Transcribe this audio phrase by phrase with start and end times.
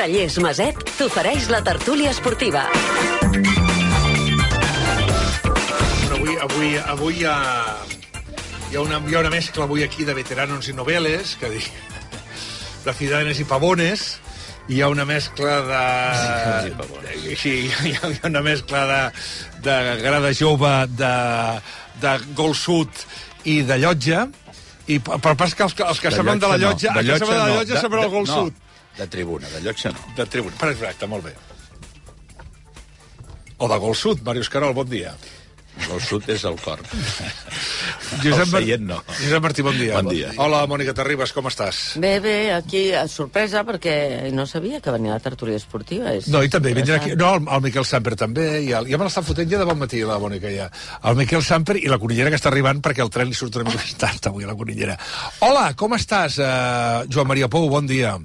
[0.00, 2.62] Cellers Maset t'ofereix la tertúlia esportiva.
[6.08, 7.34] Bueno, avui, avui, avui hi, ha,
[8.70, 11.68] hi, ha una, hi ha una mescla avui aquí de veteranos i noveles, que dic,
[12.86, 14.06] de ciudadanes i pavones,
[14.70, 15.82] i hi ha una mescla de...
[17.36, 19.02] Sí, hi ha, hi ha una mescla de,
[19.68, 21.12] de grada jove, de,
[22.06, 23.04] de gol sud
[23.44, 24.24] i de llotja,
[24.88, 27.04] i per pas que els, que- els que De semblen de la llotja no, llotja,
[27.04, 28.66] de els que semblen de la no, llotja de- semblen el de- gol no, sud.
[29.00, 30.00] De tribuna, de llotja no.
[30.16, 30.56] De tribuna.
[30.60, 31.34] Perfecte, molt bé.
[33.60, 35.14] O de gol sud, Màrius Carol, bon dia.
[35.80, 36.80] El sud és el cor.
[38.24, 38.98] Josep, el seient no.
[39.06, 39.94] Josep Martí, bon dia.
[39.96, 40.32] Bon dia.
[40.42, 41.78] Hola, Mònica Terribas, com estàs?
[42.02, 43.94] Bé, bé, aquí a sorpresa perquè
[44.36, 46.12] no sabia que venia la tertúlia esportiva.
[46.18, 47.14] És No, i també vindrà aquí...
[47.16, 49.80] No, el, el Miquel Samper també, i el, ja me l'està fotent ja de bon
[49.80, 50.68] matí, la Mònica, ja.
[51.08, 53.70] El Miquel Samper i la conillera que està arribant perquè el tren li surt una
[53.70, 54.98] mica més tard avui la conillera.
[55.46, 57.70] Hola, com estàs, eh, Joan Maria Pou?
[57.72, 58.18] Bon dia.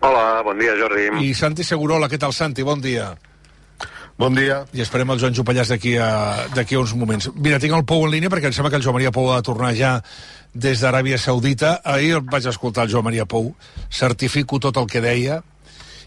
[0.00, 1.08] Hola, bon dia, Jordi.
[1.26, 2.62] I Santi Segurola, què tal, Santi?
[2.62, 3.10] Bon dia.
[4.18, 4.64] Bon dia.
[4.74, 6.08] I esperem el Joan Jopallàs d'aquí a,
[6.50, 7.30] a uns moments.
[7.34, 9.36] Mira, tinc el Pou en línia perquè em sembla que el Joan Maria Pou ha
[9.38, 9.92] de tornar ja
[10.54, 11.80] des d'Aràbia Saudita.
[11.84, 13.52] Ahir el vaig escoltar el Joan Maria Pou,
[13.90, 15.42] certifico tot el que deia,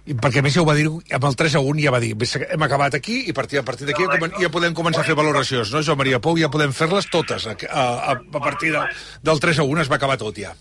[0.08, 2.00] i perquè a més ja ho va dir amb el 3 a 1 ja va
[2.02, 4.73] dir, "Ves, hem acabat aquí i a partir, a partir d'aquí ja, comen- ja podem
[4.73, 6.38] començar a fer valoracions, no, Joan Maria Pou?
[6.38, 7.48] Ja podem fer-les totes.
[7.48, 8.81] A, a, a partir de,
[9.22, 10.53] del 3 a 1 es va acabar tot ja.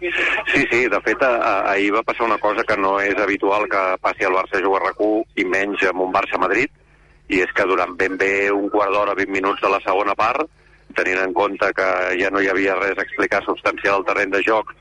[0.00, 3.82] Sí, sí, de fet, a, ahir va passar una cosa que no és habitual que
[4.02, 6.72] passi al Barça jugar a RAC1 i menys amb un Barça-Madrid,
[7.28, 10.46] i és que durant ben bé un quart d'hora, 20 minuts de la segona part,
[10.96, 11.86] tenint en compte que
[12.20, 14.72] ja no hi havia res a explicar substancial al terreny de joc,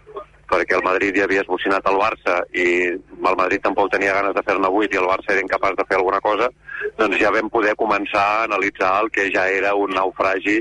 [0.49, 4.43] perquè el Madrid ja havia esbocinat el Barça i el Madrid tampoc tenia ganes de
[4.45, 6.51] fer-ne 8 i el Barça era incapaç de fer alguna cosa,
[6.99, 10.59] doncs ja vam poder començar a analitzar el que ja era un naufragi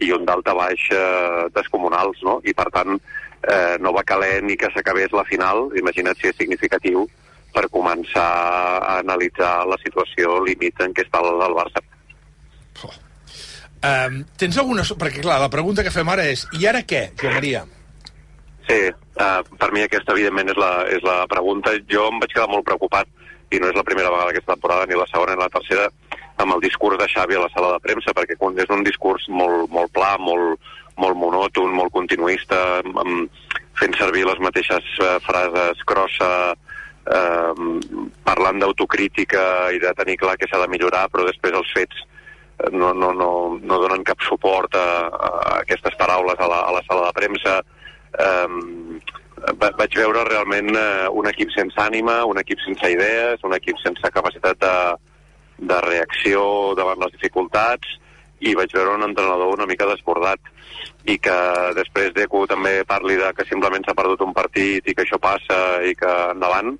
[0.00, 2.40] i un dalta baix eh, descomunals, no?
[2.44, 2.96] I per tant
[3.46, 7.06] eh, no va caler ni que s'acabés la final, imagina't si és significatiu,
[7.56, 11.82] per començar a analitzar la situació límit en què està el, el Barça.
[13.86, 14.84] Um, tens alguna...
[14.98, 17.62] Perquè, clar, la pregunta que fem ara és, i ara què, Joan Maria?
[18.66, 21.76] Sí, uh, per mi aquesta evidentment és la, és la pregunta.
[21.92, 23.08] Jo em vaig quedar molt preocupat,
[23.54, 25.86] i no és la primera vegada aquesta temporada, ni la segona ni la tercera,
[26.42, 29.28] amb el discurs de Xavi a la sala de premsa, perquè quan és un discurs
[29.32, 32.80] molt, molt pla, molt, molt monòton, molt continuista,
[33.76, 36.30] fent servir les mateixes uh, frases crossa,
[37.06, 37.54] eh,
[38.26, 42.70] parlant d'autocrítica i de tenir clar que s'ha de millorar, però després els fets eh,
[42.72, 43.30] no, no, no,
[43.62, 45.30] no donen cap suport a, a
[45.60, 47.60] aquestes paraules a la, a la sala de premsa.
[49.60, 53.76] Va, vaig veure realment uh, un equip sense ànima, un equip sense idees, un equip
[53.82, 54.76] sense capacitat de,
[55.70, 56.40] de reacció
[56.78, 57.98] davant les dificultats
[58.40, 60.52] i vaig veure un entrenador una mica desbordat
[61.06, 61.36] i que
[61.78, 65.58] després d'Eco també parli de que simplement s'ha perdut un partit i que això passa
[65.86, 66.74] i que endavant,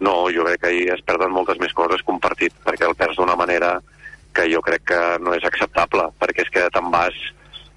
[0.00, 2.96] no, jo crec que ahir es perden moltes més coses que un partit, perquè el
[2.98, 3.76] perds d'una manera
[4.32, 7.18] que jo crec que no és acceptable, perquè és que te'n vas,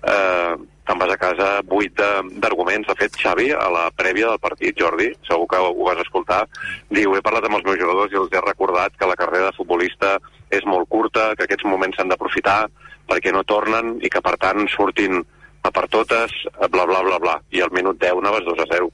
[0.06, 0.56] eh,
[0.86, 2.88] te'n vas a casa buit de- d'arguments.
[2.88, 6.44] De fet, Xavi, a la prèvia del partit, Jordi, segur que ho vas escoltar,
[6.90, 9.58] diu, he parlat amb els meus jugadors i els he recordat que la carrera de
[9.58, 10.20] futbolista
[10.52, 12.68] és molt curta, que aquests moments s'han d'aprofitar
[13.10, 15.24] perquè no tornen i que, per tant, surtin
[15.66, 16.32] a per totes,
[16.70, 17.42] bla, bla, bla, bla.
[17.52, 18.92] I al minut 10 anaves 2 a 0.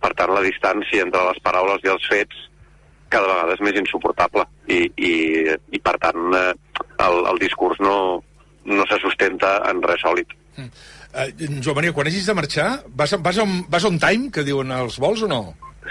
[0.00, 2.46] Per tant, la distància entre les paraules i els fets
[3.10, 5.14] cada vegada és més insuportable i, i,
[5.74, 6.52] i per tant eh,
[7.06, 8.22] el, el discurs no,
[8.64, 10.30] no se sustenta en res sòlid.
[10.58, 11.26] Uh,
[11.62, 14.98] Joan Maria, quan hagis de marxar, vas, vas, on, vas on time, que diuen els
[15.02, 15.42] vols o no?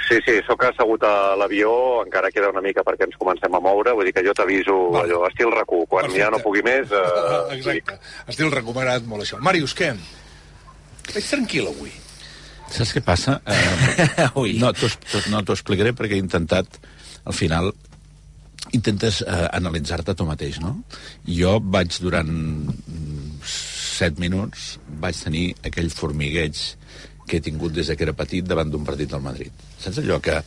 [0.08, 1.72] Sí, sí, sóc assegut a l'avió,
[2.06, 5.24] encara queda una mica perquè ens comencem a moure, vull dir que jo t'aviso allò,
[5.28, 6.22] estil RAC1, quan Perfecte.
[6.22, 6.94] ja no pugui més...
[6.94, 7.98] Eh, Exacte.
[8.30, 9.42] Estil recuperat molt això.
[9.44, 9.92] Màrius, què?
[11.10, 11.92] Ets tranquil avui.
[12.69, 13.39] Saps què passa?
[13.50, 14.60] Eh, Ui.
[14.62, 14.89] no t'ho
[15.34, 16.80] no t'ho explicaré perquè he intentat,
[17.25, 17.74] al final,
[18.78, 20.75] intentes eh, analitzar-te tu mateix, no?
[21.25, 22.30] Jo vaig durant
[24.00, 26.60] set minuts, vaig tenir aquell formigueig
[27.30, 29.54] que he tingut des de que era petit davant d'un partit del Madrid.
[29.80, 30.40] Saps allò que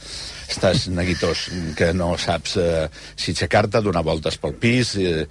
[0.50, 1.46] estàs neguitós,
[1.78, 5.26] que no saps eh, si aixecar-te, donar voltes pel pis, eh,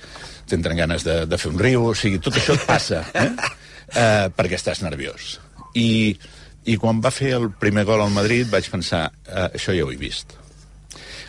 [0.47, 3.29] t'entren ganes de, de fer un riu, o sigui, tot això et passa, eh?
[3.91, 5.35] eh, perquè estàs nerviós.
[5.75, 6.15] I,
[6.71, 9.91] I quan va fer el primer gol al Madrid vaig pensar, eh, això ja ho
[9.91, 10.37] he vist.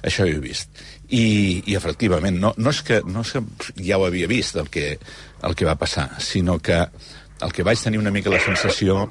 [0.02, 0.70] Això ho he vist.
[1.08, 3.42] I, i efectivament, no, no, és que, no és que
[3.84, 4.96] ja ho havia vist el que,
[5.46, 6.78] el que va passar, sinó que
[7.42, 9.08] el que vaig tenir una mica la sensació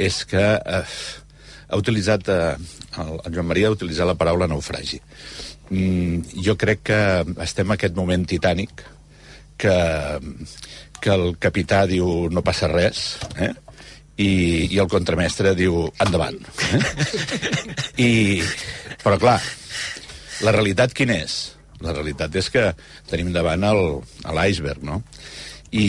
[0.00, 0.82] és que eh,
[1.68, 2.54] ha utilitzat, eh,
[3.02, 5.00] el, el Joan Maria ha utilitzat la paraula naufragi.
[5.70, 7.00] Mm, jo crec que
[7.44, 8.84] estem en aquest moment titànic
[9.58, 9.76] que,
[11.00, 13.06] que el capità diu no passa res,
[13.36, 13.52] eh?
[14.16, 14.30] i,
[14.72, 16.38] i el contramestre diu endavant.
[16.72, 16.82] Eh?
[18.06, 18.10] I,
[19.02, 19.40] però clar,
[20.44, 21.36] la realitat quina és?
[21.84, 22.70] La realitat és que
[23.10, 25.02] tenim davant l'iceberg, no?
[25.76, 25.86] I,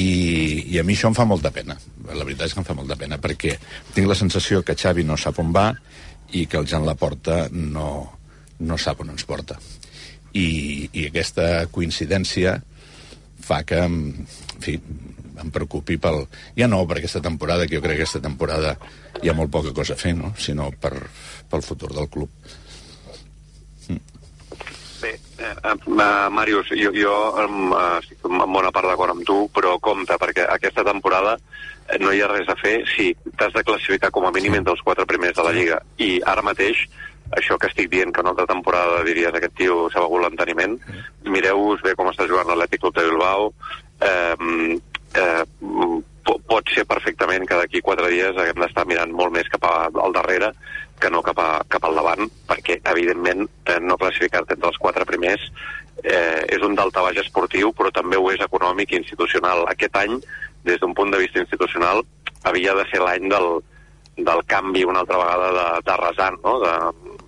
[0.74, 1.78] I a mi això em fa molta pena.
[2.08, 3.56] La veritat és que em fa molta pena, perquè
[3.96, 5.70] tinc la sensació que Xavi no sap on va
[6.36, 7.90] i que el Jan Laporta no,
[8.60, 9.60] no sap on ens porta.
[10.34, 12.58] I, i aquesta coincidència
[13.48, 14.28] fa que, en
[14.64, 14.76] fi,
[15.38, 16.26] em preocupi pel...
[16.58, 18.76] Ja no per aquesta temporada, que jo crec que aquesta temporada
[19.22, 20.34] hi ha molt poca cosa a fer, no?
[20.38, 20.96] sinó per,
[21.50, 22.30] pel futur del club.
[23.88, 24.02] Bé,
[25.39, 30.18] eh, eh, Màrius, jo, jo eh, estic en bona part d'acord amb tu, però compte,
[30.19, 34.28] perquè aquesta temporada eh, no hi ha res a fer si t'has de classificar com
[34.28, 35.80] a mínim entre els quatre primers de la Lliga.
[35.98, 36.86] I ara mateix,
[37.38, 40.78] això que estic dient, que una altra temporada diries aquest tio s'ha begut l'enteniment,
[41.28, 43.51] mireu-vos bé com està jugant l'Atlètic Club de Bilbao,
[44.01, 44.78] eh,
[45.18, 45.44] eh,
[46.48, 50.51] pot ser perfectament que d'aquí quatre dies haguem d'estar mirant molt més cap al darrere
[51.00, 55.06] que no cap, a, cap al davant, perquè, evidentment, eh, no classificar-te entre els quatre
[55.06, 55.44] primers
[56.04, 59.66] eh, és un daltabaix esportiu, però també ho és econòmic i institucional.
[59.72, 60.20] Aquest any,
[60.68, 62.04] des d'un punt de vista institucional,
[62.44, 63.60] havia de ser l'any del,
[64.18, 66.58] del canvi una altra vegada de, de rasant, no?
[66.64, 66.76] de,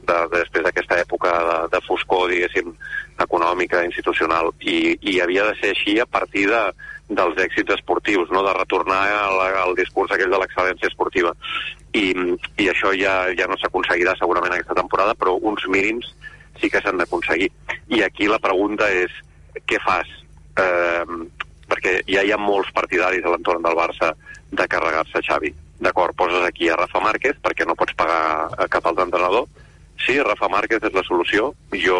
[0.09, 2.73] de, de, després d'aquesta època de, de foscor, diguéssim,
[3.19, 6.61] econòmica, institucional, i, i havia de ser així a partir de,
[7.09, 8.43] dels èxits esportius, no?
[8.45, 11.33] de retornar al, al discurs aquell de l'excel·lència esportiva.
[11.97, 12.13] I,
[12.61, 16.11] i això ja, ja no s'aconseguirà segurament aquesta temporada, però uns mínims
[16.61, 17.49] sí que s'han d'aconseguir.
[17.89, 19.13] I aquí la pregunta és,
[19.65, 20.09] què fas?
[20.59, 21.05] Eh,
[21.69, 24.13] perquè ja hi ha molts partidaris a l'entorn del Barça
[24.51, 25.53] de carregar-se Xavi.
[25.79, 29.47] D'acord, poses aquí a Rafa Márquez perquè no pots pagar cap altre entrenador.
[30.05, 31.53] Sí, Rafa Márquez és la solució.
[31.73, 31.99] Jo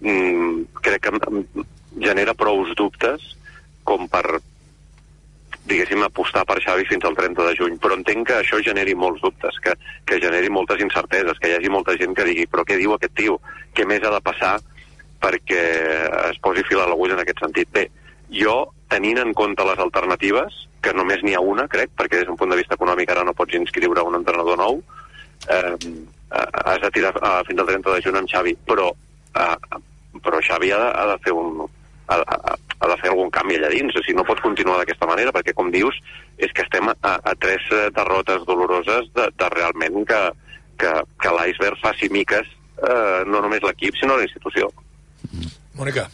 [0.00, 1.42] mm, crec que
[2.00, 3.34] genera prous dubtes
[3.86, 4.40] com per
[5.66, 9.22] diguéssim, apostar per Xavi fins al 30 de juny, però entenc que això generi molts
[9.24, 9.74] dubtes, que,
[10.06, 13.16] que generi moltes incerteses, que hi hagi molta gent que digui però què diu aquest
[13.18, 13.38] tio?
[13.74, 14.56] Què més ha de passar
[15.22, 15.62] perquè
[16.30, 17.70] es posi fil a l'agulla en aquest sentit?
[17.74, 17.88] Bé,
[18.30, 18.56] jo,
[18.92, 22.52] tenint en compte les alternatives, que només n'hi ha una, crec, perquè des d'un punt
[22.52, 24.78] de vista econòmic ara no pots inscriure un entrenador nou,
[25.50, 25.74] eh,
[26.30, 28.92] has de tirar eh, fins al 30 de juny amb Xavi, però,
[29.42, 29.80] eh,
[30.22, 31.66] però Xavi ha de, ha de fer un,
[32.08, 33.94] ha, ha, ha de fer algun canvi allà dins.
[33.96, 35.98] O sigui, no pot continuar d'aquesta manera, perquè, com dius,
[36.38, 40.22] és que estem a, a tres eh, derrotes doloroses de, de realment que,
[40.80, 40.92] que,
[41.22, 44.70] que l'iceberg faci miques eh, no només l'equip, sinó la institució.
[45.76, 46.08] Mònica.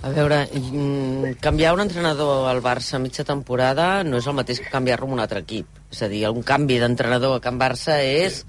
[0.00, 4.62] A veure, mm, canviar un entrenador al Barça a mitja temporada no és el mateix
[4.64, 5.68] que canviar-lo un altre equip.
[5.92, 8.44] És a dir, un canvi d'entrenador a Can Barça és...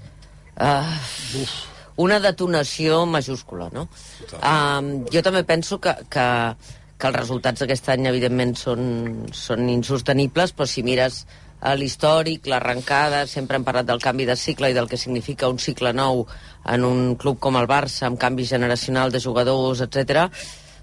[0.52, 3.88] Uh, una detonació majúscula, no?
[4.40, 6.26] Um, jo també penso que, que,
[6.96, 8.84] que els resultats d'aquest any, evidentment, són,
[9.36, 11.24] són insostenibles, però si mires
[11.62, 15.60] a l'històric, l'arrencada, sempre hem parlat del canvi de cicle i del que significa un
[15.62, 16.24] cicle nou
[16.74, 20.26] en un club com el Barça, amb canvi generacional de jugadors, etc.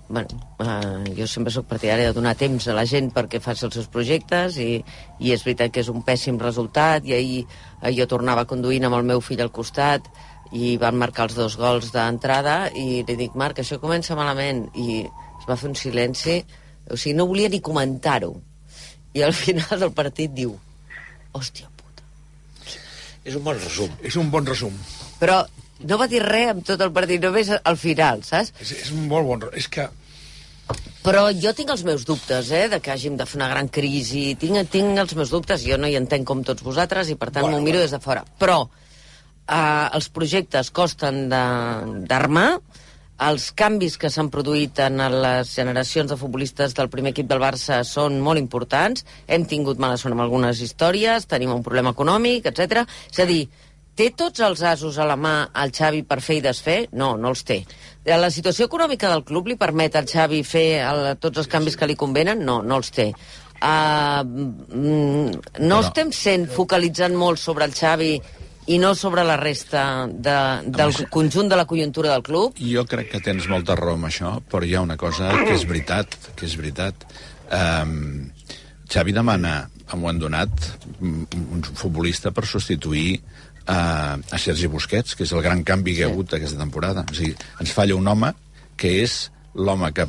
[0.07, 3.75] Bueno, eh, jo sempre sóc partidari de donar temps a la gent perquè faci els
[3.77, 4.79] seus projectes i,
[5.19, 8.97] i és veritat que és un pèssim resultat i ahir eh, jo tornava conduint amb
[8.97, 10.07] el meu fill al costat
[10.55, 15.03] i van marcar els dos gols d'entrada i li dic, Marc, això comença malament i
[15.49, 16.39] va fer un silenci,
[16.89, 18.33] o sigui, no volia ni comentar-ho.
[19.17, 20.55] I al final del partit diu,
[21.33, 22.05] hòstia puta.
[23.25, 23.95] És un bon resum.
[24.05, 24.75] És un bon resum.
[25.19, 25.41] Però
[25.89, 28.53] no va dir res amb tot el partit, només al final, saps?
[28.61, 29.49] És, és un molt bon...
[29.57, 29.89] És que...
[30.99, 34.35] Però jo tinc els meus dubtes, eh, de que hàgim de fer una gran crisi.
[34.37, 37.47] Tinc, tinc els meus dubtes, jo no hi entenc com tots vosaltres i per tant
[37.47, 38.25] bueno, m'ho miro des de fora.
[38.41, 38.59] Però
[39.49, 42.49] eh, els projectes costen d'armar,
[43.19, 47.81] els canvis que s'han produït en les generacions de futbolistes del primer equip del Barça
[47.83, 49.03] són molt importants.
[49.27, 52.85] Hem tingut mala sort amb algunes històries, tenim un problema econòmic, etc.
[53.11, 53.41] És a dir,
[53.99, 56.79] té tots els asos a la mà al Xavi per fer i desfer?
[56.95, 57.59] No, no els té.
[58.07, 61.91] La situació econòmica del club li permet al Xavi fer el, tots els canvis que
[61.91, 62.45] li convenen?
[62.47, 63.11] No, no els té.
[63.59, 64.23] Uh,
[64.71, 68.13] no, no estem sent focalitzant molt sobre el Xavi
[68.69, 70.35] i no sobre la resta de,
[70.69, 72.59] del Home, conjunt de la conjuntura del club?
[72.61, 75.65] Jo crec que tens molta raó amb això, però hi ha una cosa que és
[75.69, 77.07] veritat, que és veritat.
[77.49, 78.29] Um,
[78.89, 80.69] Xavi demana, en un moment donat,
[81.01, 83.17] un futbolista per substituir
[83.69, 87.05] a, a Sergi Busquets, que és el gran canvi que ha hagut aquesta temporada.
[87.09, 88.33] O sigui, ens falla un home
[88.79, 89.19] que és
[89.59, 90.05] l'home que,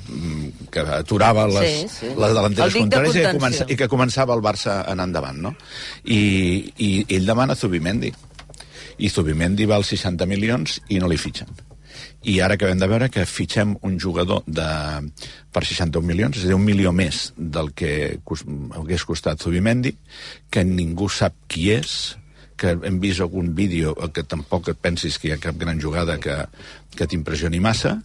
[0.70, 2.08] que aturava les, Sí, sí.
[2.12, 5.08] les delanteres El dic de contràries i que, comença, i que començava el Barça anar
[5.08, 5.54] endavant, no?
[6.04, 6.20] I,
[6.76, 8.12] i ell demana Zubimendi.
[9.00, 11.48] I Zubimendi val 60 milions i no li fitxen.
[12.30, 14.68] I ara acabem de veure que fitxem un jugador de,
[15.52, 18.20] per 61 milions, és a dir, un milió més del que
[18.76, 19.94] hagués costat Zubimendi,
[20.52, 21.96] que ningú sap qui és,
[22.60, 26.18] que hem vist algun vídeo que tampoc et pensis que hi ha cap gran jugada
[26.20, 26.36] que,
[26.92, 27.96] que t'impressioni massa,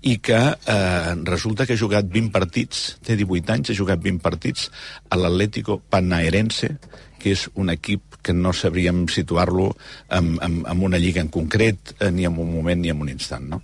[0.00, 4.22] i que eh, resulta que ha jugat 20 partits, té 18 anys, ha jugat 20
[4.24, 4.70] partits
[5.10, 6.76] a l'Atlético Panaerense,
[7.18, 9.70] que és un equip que no sabríem situar-lo
[10.10, 13.08] en, en, en una lliga en concret, eh, ni en un moment ni en un
[13.08, 13.62] instant, no?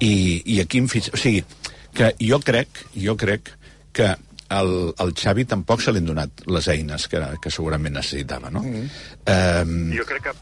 [0.00, 1.10] I, i aquí em fix...
[1.12, 1.44] O sigui,
[1.94, 3.50] que jo crec, jo crec
[3.92, 4.12] que
[4.54, 8.62] el, el Xavi tampoc se li han donat les eines que, que segurament necessitava, no?
[8.62, 9.98] Mm -hmm.
[9.98, 10.32] Jo crec que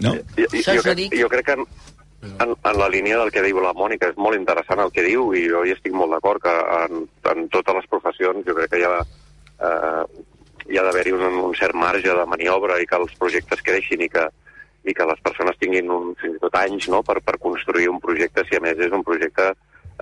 [0.00, 0.14] no?
[0.14, 1.66] Jo, jo, jo, crec, jo crec que en,
[2.40, 5.32] en, en la línia del que diu la Mònica és molt interessant el que diu
[5.34, 8.80] i jo hi estic molt d'acord que en, en totes les professions jo crec que
[8.80, 9.00] hi ha,
[9.68, 10.04] eh,
[10.70, 14.08] hi ha d'haver-hi un, un cert marge de maniobra i que els projectes creixin i
[14.08, 14.24] que,
[14.84, 18.00] i que les persones tinguin un, fins i tot anys no, per, per construir un
[18.00, 19.52] projecte si a més és un projecte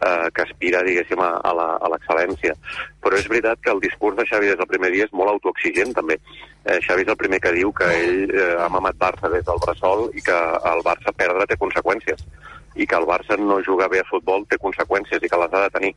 [0.01, 2.55] eh, que aspira, diguéssim, a, a l'excel·lència.
[3.03, 5.93] Però és veritat que el discurs de Xavi des del primer dia és molt autoexigent,
[5.97, 6.19] també.
[6.65, 9.61] Eh, Xavi és el primer que diu que ell eh, ha mamat Barça des del
[9.67, 10.39] bressol i que
[10.73, 12.27] el Barça perdre té conseqüències
[12.75, 15.65] i que el Barça no jugar bé a futbol té conseqüències i que les ha
[15.67, 15.95] de tenir.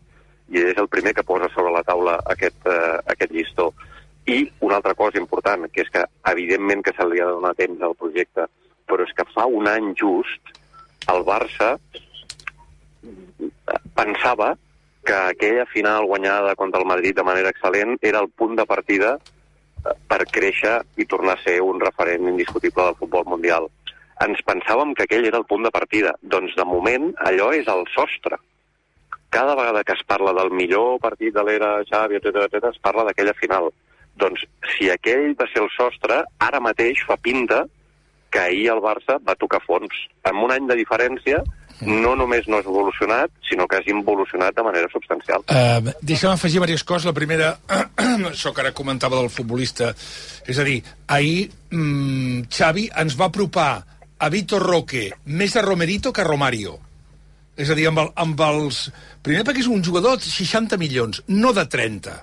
[0.52, 3.72] I és el primer que posa sobre la taula aquest, eh, aquest llistó.
[4.26, 7.54] I una altra cosa important, que és que evidentment que se li ha de donar
[7.58, 8.48] temps al projecte,
[8.90, 10.56] però és que fa un any just
[11.14, 11.76] el Barça
[13.96, 14.56] pensava
[15.06, 19.16] que aquella final guanyada contra el Madrid de manera excel·lent era el punt de partida
[19.20, 23.70] eh, per créixer i tornar a ser un referent indiscutible del futbol mundial.
[24.26, 26.16] Ens pensàvem que aquell era el punt de partida.
[26.22, 28.40] Doncs, de moment, allò és el sostre.
[29.30, 33.06] Cada vegada que es parla del millor partit de l'era Xavi, etc etc, es parla
[33.06, 33.70] d'aquella final.
[34.22, 34.46] Doncs,
[34.76, 37.66] si aquell va ser el sostre, ara mateix fa pinta
[38.32, 39.96] que ahir el Barça va tocar fons.
[40.28, 41.42] Amb un any de diferència,
[41.84, 45.44] no només no has evolucionat, sinó que has involucionat de manera substancial.
[45.52, 47.08] Uh, deixa'm afegir diverses coses.
[47.10, 47.52] La primera,
[48.32, 49.92] això que ara comentava del futbolista,
[50.48, 53.72] és a dir, ahir mm, Xavi ens va apropar
[54.18, 56.78] a Vitor Roque més a Romerito que a Romario.
[57.56, 58.86] És a dir, amb, el, amb els...
[59.24, 62.16] Primer perquè és un jugador de 60 milions, no de 30.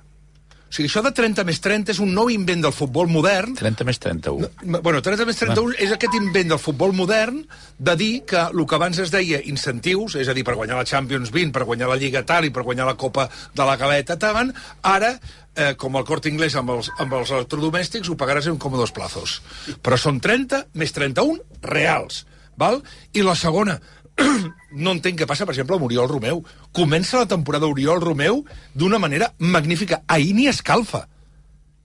[0.73, 3.85] O sigui, això de 30 més 30 és un nou invent del futbol modern 30
[3.85, 4.49] més 31.
[4.65, 7.43] no, Bueno, 30 més 31 és aquest invent del futbol modern
[7.77, 10.89] de dir que el que abans es deia incentius, és a dir, per guanyar la
[10.89, 14.17] Champions 20, per guanyar la Lliga tal i per guanyar la Copa de la Galeta
[14.17, 15.13] tal, ara,
[15.53, 18.97] eh, com el Corte Inglés amb els, amb els electrodomèstics, ho pagaràs en com dos
[18.97, 19.43] plazos.
[19.85, 21.37] Però són 30 més 31
[21.69, 22.25] reals,
[22.57, 22.81] val?
[23.13, 23.77] I la segona,
[24.85, 26.43] no entenc què passa, per exemple, amb Oriol Romeu.
[26.77, 30.03] Comença la temporada Oriol Romeu d'una manera magnífica.
[30.07, 31.07] Ahir ni escalfa.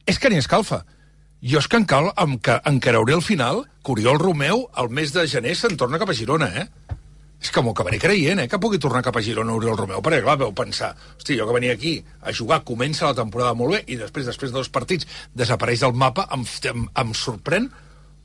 [0.07, 0.83] És que ni escalfa.
[1.43, 5.27] Jo és que, encal, em, que encararé al final que Oriol Romeu el mes de
[5.29, 6.95] gener se'n torna cap a Girona, eh?
[7.37, 10.23] És que m'ho acabaré creient, eh, que pugui tornar cap a Girona Oriol Romeu, perquè
[10.23, 13.83] clar, veu pensar, hosti, jo que venia aquí a jugar, comença la temporada molt bé,
[13.93, 15.05] i després, després de dos partits,
[15.37, 17.69] desapareix del mapa, em, em, em sorprèn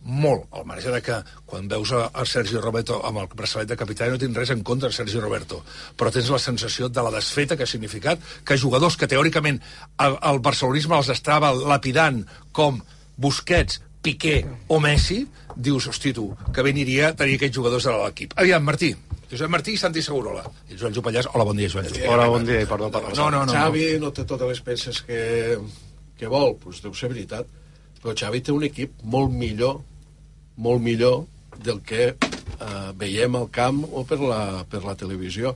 [0.04, 3.78] molt, al marge de que quan veus a, a Sergio Roberto amb el braçalet de
[3.78, 5.62] capità no tens res en contra de Sergio Roberto,
[5.96, 9.60] però tens la sensació de la desfeta que ha significat que jugadors que teòricament
[10.02, 12.82] el, el barcelonisme els estava lapidant com
[13.16, 15.22] Busquets, Piqué o Messi,
[15.54, 18.34] dius, hosti tu, que bé aniria tenir aquests jugadors a l'equip.
[18.42, 18.90] Aviam, Martí,
[19.32, 20.42] Josep Martí i Santi Segurola.
[20.68, 21.86] I Joan Jopallàs, hola, bon dia, Joan.
[22.04, 25.00] Hola, bon dia perdó per la No, no, no, Xavi no té totes les peces
[25.06, 25.20] que,
[26.18, 27.48] que vol, doncs deu ser veritat.
[28.02, 29.80] Però Xavi té un equip molt millor,
[30.56, 31.24] molt millor
[31.62, 35.54] del que eh, veiem al camp o per la, per la televisió.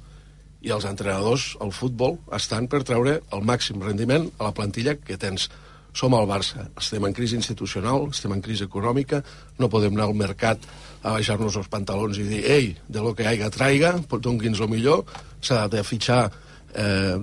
[0.66, 5.18] I els entrenadors al futbol estan per treure el màxim rendiment a la plantilla que
[5.20, 5.50] tens.
[5.96, 9.22] Som al Barça, estem en crisi institucional, estem en crisi econòmica,
[9.56, 10.60] no podem anar al mercat
[11.00, 15.06] a baixar-nos els pantalons i dir ei, de lo que haiga traiga, dongui'ns el millor,
[15.40, 16.26] s'ha de fitxar
[16.74, 17.16] eh,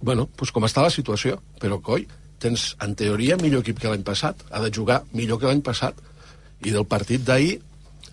[0.00, 2.06] bueno, pues com està la situació, però coi,
[2.42, 5.98] tens en teoria millor equip que l'any passat, ha de jugar millor que l'any passat,
[6.64, 7.58] i del partit d'ahir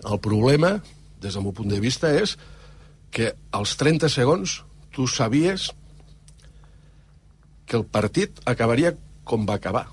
[0.04, 0.76] el problema,
[1.20, 2.36] des del meu punt de vista, és
[3.14, 4.60] que als 30 segons
[4.94, 5.70] tu sabies
[7.64, 9.86] que el partit acabaria com va acabar.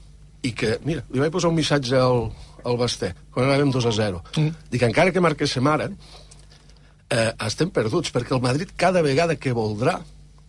[0.43, 2.25] I que, mira, li vaig posar un missatge al,
[2.65, 4.23] al Basté, quan anàvem 2 a 0.
[4.35, 4.55] Mm.
[4.73, 5.87] Dic, encara que marquéssim ara,
[7.11, 9.99] eh, estem perduts, perquè el Madrid cada vegada que voldrà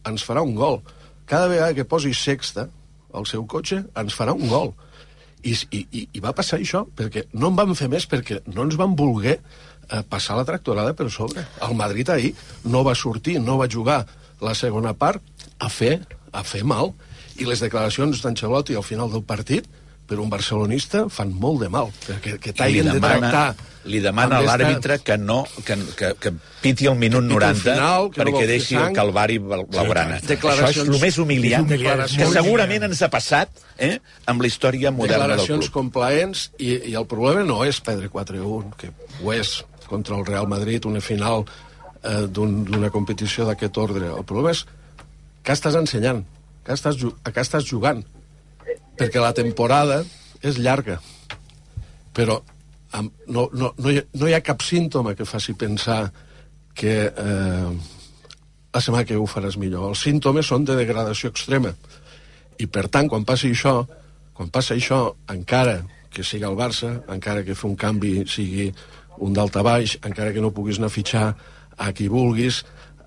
[0.09, 0.81] ens farà un gol.
[1.29, 2.69] Cada vegada que posi sexta
[3.13, 4.73] al seu cotxe ens farà un gol.
[4.73, 4.81] I,
[5.43, 8.79] i, i, I va passar això, perquè no en vam fer més, perquè no ens
[8.79, 11.45] van voler eh, passar la tractorada per sobre.
[11.67, 12.33] El Madrid ahir
[12.65, 14.05] no va sortir, no va jugar
[14.43, 15.23] la segona part
[15.59, 16.01] a fer,
[16.33, 16.93] a fer mal.
[17.41, 19.69] I les declaracions d'Ancelotti al final del partit,
[20.13, 21.89] per un barcelonista, fan molt de mal,
[22.21, 23.47] que li t'hagin de tractar...
[23.91, 26.31] li demana a l'àrbitre que no que, que, que
[26.63, 28.95] piti el minut Que piti el 90 final, que no perquè fer deixi el sang.
[28.95, 30.21] calvari blau- blaugrana.
[30.21, 33.51] Això és Declaracions- el més humiliant, que segurament ens ha passat
[33.83, 33.97] eh,
[34.31, 35.75] amb la història moderna del declaracions club.
[35.81, 38.93] complaents i, i el problema no és perdre 4-1, que
[39.25, 41.43] ho és contra el Real Madrid, una final
[42.05, 44.13] eh, d'un- d'una competició d'aquest ordre.
[44.15, 44.63] El problema és
[45.43, 46.23] que estàs ensenyant,
[46.63, 48.05] que estàs, què estàs jugant.
[48.99, 50.03] Perquè la temporada
[50.43, 50.99] és llarga,
[52.15, 52.41] però
[52.99, 56.05] amb, no, no, no, hi ha, no hi ha cap símptoma que faci pensar
[56.75, 57.73] que eh,
[58.73, 59.91] la setmana que ho faràs millor.
[59.93, 61.75] Els símptomes són de degradació extrema.
[62.61, 63.83] I per tant, quan passi això,
[64.37, 65.81] quan passa això, encara
[66.13, 68.71] que sigui el Barça, encara que fer un canvi sigui
[69.23, 71.27] un d'alta baix, encara que no puguis anar a fitxar
[71.79, 72.63] a qui vulguis,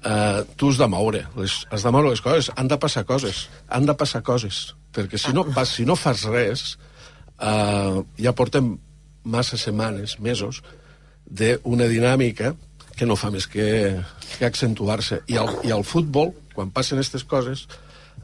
[0.06, 3.46] eh, tu has de moure, les, has de moure les coses, han de passar coses,
[3.68, 6.78] han de passar coses, perquè si no, pas, si no fas res,
[7.40, 8.76] eh, ja portem
[9.26, 10.62] massa setmanes, mesos,
[11.26, 12.54] d'una dinàmica
[12.96, 13.98] que no fa més que,
[14.38, 15.24] que accentuar-se.
[15.28, 17.66] I el, I el futbol, quan passen aquestes coses,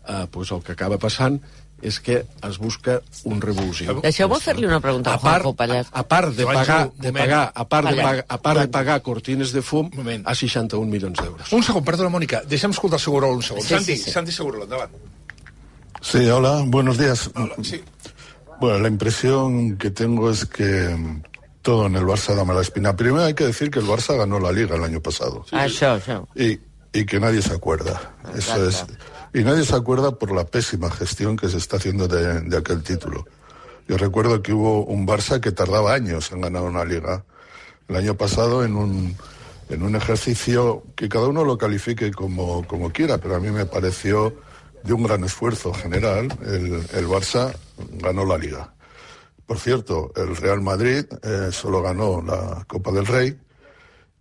[0.07, 1.41] eh, pues el que acaba passant
[1.81, 3.99] és que es busca un revulsiu.
[4.05, 5.87] Deixeu-me fer-li una pregunta a a part, Juanjo Pallet.
[5.91, 9.01] a, a part de pagar, de pagar, a part de pagar, a part de pagar
[9.01, 10.23] cortines de fum Moment.
[10.25, 11.51] a 61 milions d'euros.
[11.51, 12.43] Un segon, perdona, Mònica.
[12.45, 13.65] Deixa'm escoltar el Segurol un segon.
[13.65, 14.11] Sí, Santi, sí, sí.
[14.13, 14.93] Santi Segurol, endavant.
[16.01, 17.29] Sí, hola, buenos días.
[17.35, 17.81] Hola, sí.
[18.59, 21.21] Bueno, la impresión que tengo es que mm,
[21.61, 22.95] todo en el Barça da mala espina.
[22.95, 25.45] Primero hay que decir que el Barça ganó la Liga el año pasado.
[25.51, 26.27] Això, això.
[26.35, 26.59] Y,
[26.91, 28.15] y que nadie se acuerda.
[28.35, 28.83] Eso es.
[29.33, 32.81] Y nadie se acuerda por la pésima gestión que se está haciendo de, de aquel
[32.81, 33.25] título.
[33.87, 37.23] Yo recuerdo que hubo un Barça que tardaba años en ganar una liga.
[37.87, 39.15] El año pasado en un,
[39.69, 43.65] en un ejercicio que cada uno lo califique como, como quiera, pero a mí me
[43.67, 44.33] pareció
[44.83, 46.27] de un gran esfuerzo general.
[46.45, 47.53] El, Barça
[47.99, 48.73] ganó la liga.
[49.45, 53.37] Por cierto, el Real Madrid eh, solo ganó la Copa del Rey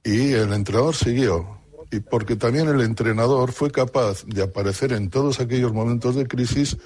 [0.02, 1.58] y el entrenador siguió.
[1.92, 6.76] Y porque también el entrenador fue capaz de aparecer en todos aquellos momentos de crisis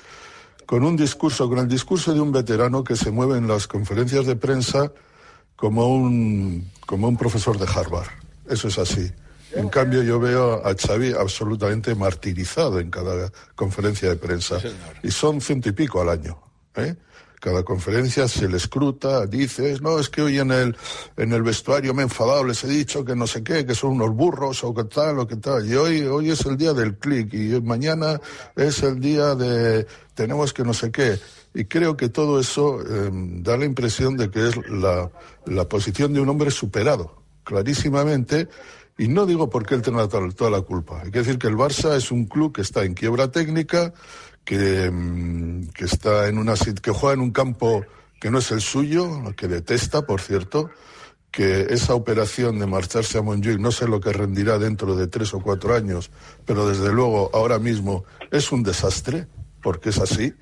[0.67, 4.25] con un discurso, con el discurso de un veterano que se mueve en las conferencias
[4.27, 4.93] de prensa
[5.57, 8.09] como un, como un profesor de Harvard.
[8.49, 9.11] Eso es así.
[9.55, 14.59] En cambio, yo veo a Xavi absolutamente martirizado en cada conferencia de prensa.
[15.03, 16.39] Y son ciento y pico al año.
[16.75, 16.97] ¿eh?
[17.41, 20.77] Cada conferencia se le escruta, dices, no, es que hoy en el,
[21.17, 23.93] en el vestuario me he enfadado, les he dicho que no sé qué, que son
[23.93, 25.69] unos burros o que tal o que tal.
[25.69, 28.19] Y hoy, hoy es el día del clic y mañana
[28.57, 31.19] es el día de tenemos que no sé qué.
[31.53, 35.11] Y creo que todo eso eh, da la impresión de que es la,
[35.45, 38.49] la posición de un hombre superado, clarísimamente.
[38.97, 41.03] Y no digo por qué él tenga toda, la culpa.
[41.03, 43.93] Hay que decir que el Barça es un club que está en quiebra técnica,
[44.45, 47.85] que, mm, que está en una que juega en un campo
[48.21, 50.71] que no es el suyo, que detesta, por cierto,
[51.31, 55.35] que esa operación de marcharse a Montjuic no sé lo que rendirá dentro de tres
[55.35, 56.13] o cuatro años,
[56.45, 59.27] pero desde luego ahora mismo es un desastre,
[59.61, 60.33] porque es así.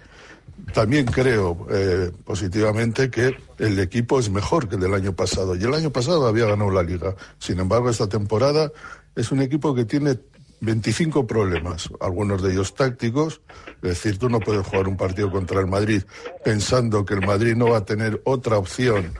[0.72, 5.54] También creo eh, positivamente que el equipo es mejor que el del año pasado.
[5.54, 7.14] Y el año pasado había ganado la liga.
[7.38, 8.72] Sin embargo, esta temporada
[9.14, 10.18] es un equipo que tiene
[10.62, 13.42] 25 problemas, algunos de ellos tácticos.
[13.82, 16.02] Es decir, tú no puedes jugar un partido contra el Madrid
[16.44, 19.12] pensando que el Madrid no va a tener otra opción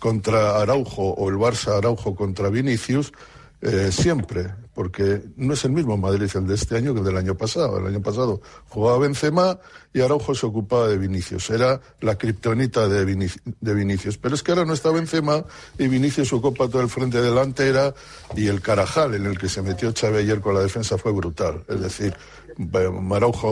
[0.00, 3.12] contra Araujo o el Barça Araujo contra Vinicius.
[3.60, 7.16] Eh, siempre, porque no es el mismo Madrid el de este año que el del
[7.16, 7.78] año pasado.
[7.78, 9.58] El año pasado jugaba Benzema
[9.92, 11.50] y Araujo se ocupaba de Vinicius.
[11.50, 13.04] Era la kriptonita de,
[13.60, 14.16] de Vinicius.
[14.16, 15.44] Pero es que ahora no está Benzema
[15.76, 17.92] y Vinicius ocupa todo el frente delantera
[18.36, 21.64] y el Carajal en el que se metió Xavi ayer con la defensa fue brutal.
[21.68, 22.14] Es decir,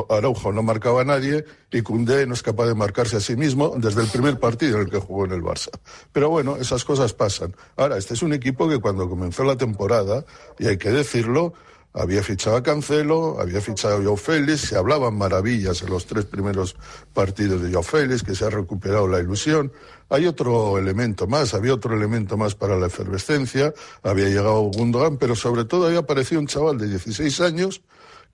[0.09, 3.75] Araujo, no marcaba a nadie y Cundé no es capaz de marcarse a sí mismo
[3.77, 5.71] desde el primer partido en el que jugó en el Barça.
[6.13, 7.55] Pero bueno, esas cosas pasan.
[7.77, 10.25] Ahora, este es un equipo que cuando comenzó la temporada,
[10.59, 11.55] y hay que decirlo,
[11.97, 16.77] había fichado a Cancelo, había fichado a Félix, se hablaban maravillas en los tres primeros
[17.15, 19.73] partidos de Joao Félix, que se ha recuperado la ilusión.
[20.11, 25.35] Hay otro elemento más, había otro elemento más para la efervescencia, había llegado Gundogan, pero
[25.35, 27.81] sobre todo había aparecido un chaval de 16 años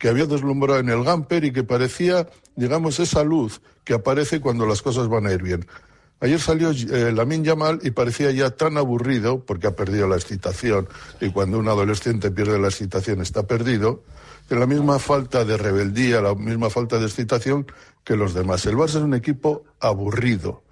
[0.02, 4.66] que había deslumbrado en el Gamper y que parecía, digamos, esa luz que aparece cuando
[4.66, 5.64] las cosas van a ir bien.
[6.18, 10.88] Ayer salió eh, Lamin Yamal y parecía ya tan aburrido, porque ha perdido la excitación,
[11.20, 14.02] y cuando un adolescente pierde la excitación está perdido,
[14.48, 17.68] de la misma falta de rebeldía, la misma falta de excitación
[18.02, 18.66] que los demás.
[18.66, 20.64] El Barça es un equipo aburrido.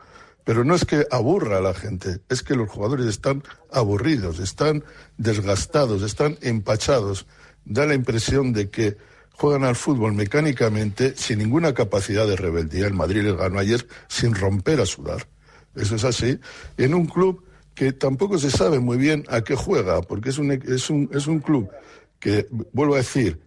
[0.42, 4.82] Pero no es que aburra a la gente, es que los jugadores están aburridos, están
[5.18, 7.26] desgastados, están empachados.
[7.64, 8.96] Da la impresión de que
[9.40, 12.86] juegan al fútbol mecánicamente sin ninguna capacidad de rebeldía.
[12.86, 15.26] El Madrid le ganó ayer sin romper a sudar.
[15.74, 16.38] Eso es así.
[16.76, 17.42] En un club
[17.74, 21.26] que tampoco se sabe muy bien a qué juega, porque es un, es un, es
[21.26, 21.70] un club
[22.18, 23.40] que, vuelvo a decir,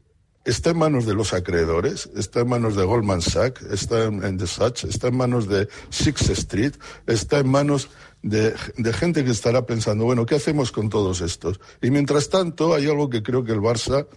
[0.46, 4.48] está en manos de los acreedores, está en manos de Goldman Sachs, está en, The
[4.48, 6.74] Sachs, está en manos de Six Street,
[7.06, 7.90] está en manos
[8.24, 8.56] de,
[8.94, 11.60] gente que estará pensando, bueno, ¿qué hacemos con todos estos?
[11.84, 14.08] Y mientras tanto, hay algo que creo que el Barça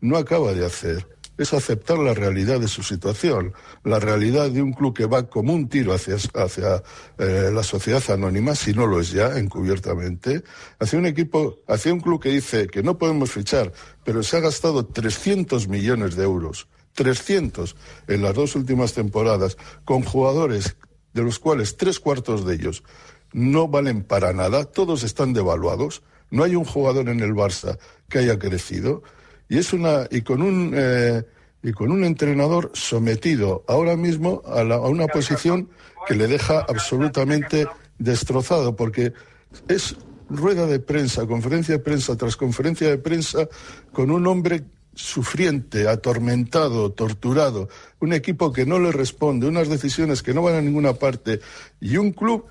[0.00, 4.72] no acaba de hacer es aceptar la realidad de su situación, la realidad de un
[4.72, 6.82] club que va como un tiro hacia, hacia
[7.18, 10.44] eh, la sociedad anónima, si no lo es ya, encubiertamente,
[10.78, 13.72] hacia un equipo, hacia un club que dice que no podemos fichar,
[14.04, 17.74] pero se ha gastado 300 millones de euros, 300
[18.08, 20.76] en las dos últimas temporadas, con jugadores
[21.12, 22.82] de los cuales tres cuartos de ellos
[23.32, 28.18] no valen para nada, todos están devaluados, no hay un jugador en el Barça que
[28.18, 29.02] haya crecido
[29.48, 31.22] y es una y con un eh,
[31.62, 35.70] y con un entrenador sometido ahora mismo a, la, a, una posición
[36.06, 37.66] que le deja absolutamente
[37.98, 39.12] destrozado porque
[39.68, 39.96] es
[40.28, 43.48] rueda de prensa, conferencia de prensa tras conferencia de prensa
[43.92, 47.68] con un hombre sufriente, atormentado, torturado,
[48.00, 51.40] un equipo que no le responde, unas decisiones que no van a ninguna parte
[51.80, 52.46] y un club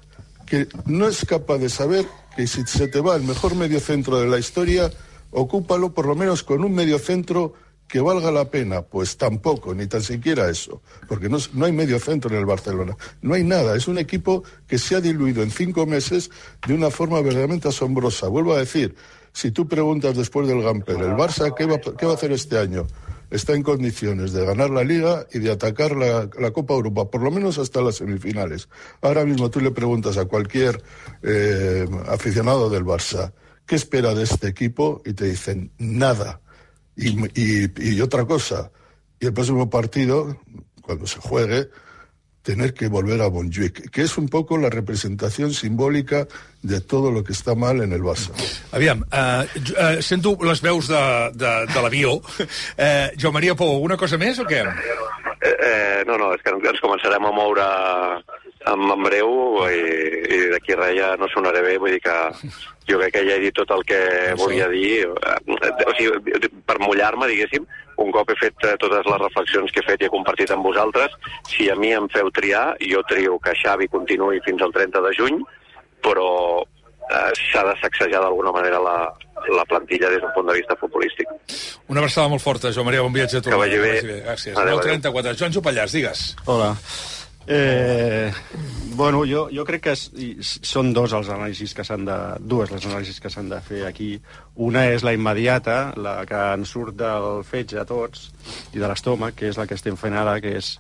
[0.46, 4.28] que no es capaz de saber que si se te va el mejor mediocentro de
[4.28, 4.92] la historia
[5.34, 7.54] ocúpalo por lo menos con un mediocentro
[7.88, 8.82] que valga la pena.
[8.82, 12.98] Pues tampoco, ni tan siquiera eso, porque no, no, hay medio centro en el Barcelona.
[13.22, 13.76] No hay nada.
[13.76, 16.32] Es un equipo que se ha diluido en cinco meses
[16.66, 18.28] de una forma verdaderamente asombrosa.
[18.30, 18.96] Vuelvo a decir,
[19.32, 22.58] si tú preguntas después del Gamper, ¿el Barça qué va, qué va a hacer este
[22.58, 22.88] año?
[23.30, 27.22] Está en condiciones de ganar la Liga y de atacar la, la, Copa Europa, por
[27.22, 28.70] lo menos hasta las semifinales.
[29.02, 30.84] Ahora mismo tú le preguntas a cualquier
[31.24, 33.34] eh, aficionado del Barça,
[33.66, 35.02] ¿qué espera de este equipo?
[35.06, 36.42] Y te dicen, nada.
[36.96, 38.72] Y, y, y, otra cosa,
[39.20, 40.38] y el próximo partido,
[40.82, 41.70] cuando se juegue,
[42.44, 46.26] tener que volver a Montjuic, que és un poco la representació simbòlica
[46.62, 48.36] de tot lo que està mal en el Barça.
[48.76, 51.04] Aviam, uh, uh, sento les veus de,
[51.40, 52.18] de, de l'avió.
[52.20, 54.60] Uh, Joan Maria Pou, alguna cosa més o què?
[55.44, 57.66] Eh, eh, no, no, és que ens començarem a moure
[58.72, 59.32] en, breu
[59.68, 59.82] i,
[60.24, 62.16] i d'aquí res ja no sonaré bé, vull dir que
[62.90, 64.00] jo crec que ja he dit tot el que
[64.34, 67.68] no volia dir, o sigui, per mullar-me, diguéssim,
[68.04, 70.66] un cop he fet eh, totes les reflexions que he fet i he compartit amb
[70.66, 71.16] vosaltres,
[71.50, 75.14] si a mi em feu triar, jo trio que Xavi continuï fins al 30 de
[75.20, 75.42] juny,
[76.04, 76.30] però
[76.64, 78.98] eh, s'ha de sacsejar d'alguna manera la,
[79.52, 81.28] la plantilla des d'un punt de vista futbolístic.
[81.88, 83.52] Una abraçada molt forta, Joan Maria, bon viatge a tu.
[83.52, 83.98] Que vagi bé.
[84.24, 84.56] Gràcies.
[84.56, 84.88] Adéu, adéu.
[84.90, 85.38] 34.
[85.40, 86.32] Joan Jopallàs, digues.
[86.48, 86.74] Hola.
[87.46, 88.32] Eh,
[88.96, 92.18] bueno, jo, jo crec que és, són dos els anàlisis que s'han de...
[92.40, 94.14] dues les anàlisis que s'han de fer aquí.
[94.56, 98.30] Una és la immediata, la que ens surt del fetge a tots
[98.74, 100.78] i de l'estómac, que és la que estem fent ara, que és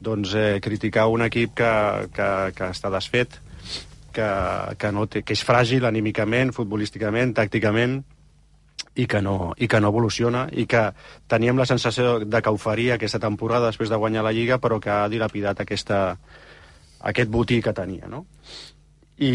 [0.00, 1.72] doncs, eh, criticar un equip que,
[2.14, 3.40] que, que està desfet,
[4.16, 4.28] que,
[4.78, 8.00] que, no té, que és fràgil anímicament, futbolísticament, tàcticament,
[8.96, 10.88] i que, no, i que no evoluciona i que
[11.28, 14.80] teníem la sensació de que ho faria aquesta temporada després de guanyar la Lliga però
[14.80, 16.16] que ha dilapidat aquesta,
[17.00, 18.24] aquest botí que tenia, no?
[19.16, 19.32] I,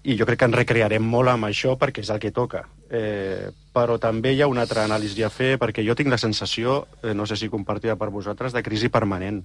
[0.00, 2.62] i jo crec que ens recrearem molt amb això perquè és el que toca.
[2.88, 6.86] Eh, però també hi ha una altra anàlisi a fer perquè jo tinc la sensació,
[7.02, 9.42] eh, no sé si compartida per vosaltres, de crisi permanent.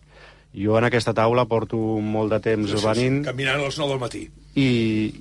[0.55, 3.21] Jo en aquesta taula porto molt de temps sí, sí, venint...
[3.21, 4.23] Sí, caminant a les 9 del matí.
[4.55, 4.67] I,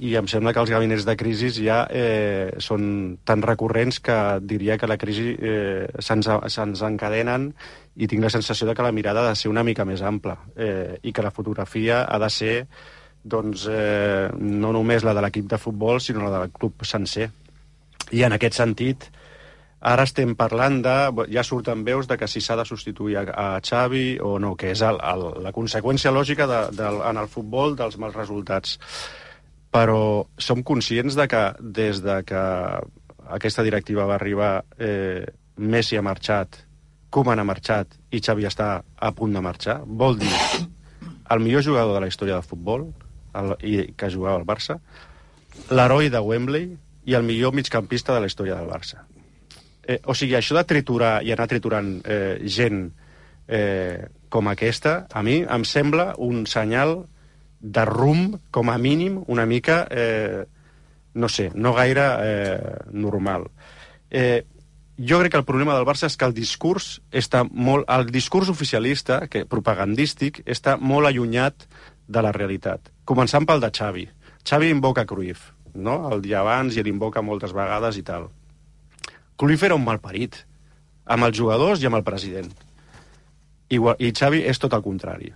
[0.07, 4.79] I em sembla que els gabinets de crisi ja eh, són tan recurrents que diria
[4.79, 7.49] que la crisi eh, se'ns encadenen
[7.97, 10.37] i tinc la sensació de que la mirada ha de ser una mica més ampla
[10.55, 12.55] eh, i que la fotografia ha de ser
[13.25, 17.31] doncs, eh, no només la de l'equip de futbol, sinó la del club sencer.
[18.13, 19.09] I en aquest sentit,
[19.85, 20.95] Ara estem parlant de...
[21.29, 24.71] Ja surten veus de que si s'ha de substituir a, a Xavi o no, que
[24.73, 28.79] és el, el, la conseqüència lògica de, de, en el futbol dels mals resultats.
[29.75, 32.43] Però som conscients de que des de que
[33.37, 35.27] aquesta directiva va arribar, eh,
[35.61, 36.63] Messi ha marxat,
[37.13, 39.83] Koeman ha marxat i Xavi està a punt de marxar.
[39.85, 40.33] Vol dir
[41.31, 42.89] el millor jugador de la història del futbol
[43.37, 44.81] el, i que jugava al Barça,
[45.69, 46.71] l'heroi de Wembley
[47.05, 49.05] i el millor migcampista de la història del Barça
[49.87, 52.87] eh, o sigui, això de triturar i anar triturant eh, gent
[53.49, 57.05] eh, com aquesta, a mi em sembla un senyal
[57.61, 60.45] de rumb, com a mínim, una mica, eh,
[61.15, 63.49] no sé, no gaire eh, normal.
[64.11, 64.45] Eh,
[64.99, 67.89] jo crec que el problema del Barça és que el discurs està molt...
[67.91, 71.67] El discurs oficialista, que propagandístic, està molt allunyat
[72.07, 72.93] de la realitat.
[73.09, 74.07] Començant pel de Xavi.
[74.45, 75.97] Xavi invoca Cruyff, no?
[76.13, 78.29] El dia abans i l'invoca moltes vegades i tal.
[79.37, 80.37] Cruyff era un malparit,
[81.05, 82.51] amb els jugadors i amb el president.
[83.73, 85.33] I, i Xavi és tot el contrari.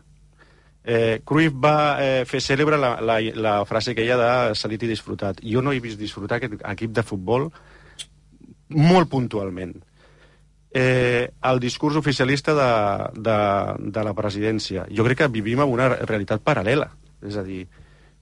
[0.89, 4.87] Eh, Cruyff va eh, fer cèlebre la, la, la frase que hi ha de salit
[4.87, 5.43] i disfrutat.
[5.45, 7.51] Jo no he vist disfrutar aquest equip de futbol
[8.69, 9.75] molt puntualment.
[10.71, 12.71] Eh, el discurs oficialista de,
[13.21, 13.37] de,
[13.93, 14.87] de la presidència.
[14.95, 16.91] Jo crec que vivim en una realitat paral·lela.
[17.27, 17.67] És a dir,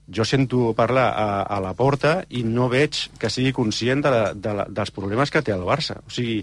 [0.07, 4.23] jo sento parlar a, a la porta i no veig que sigui conscient de la,
[4.33, 5.99] de la, dels problemes que té el Barça.
[6.05, 6.39] O sigui,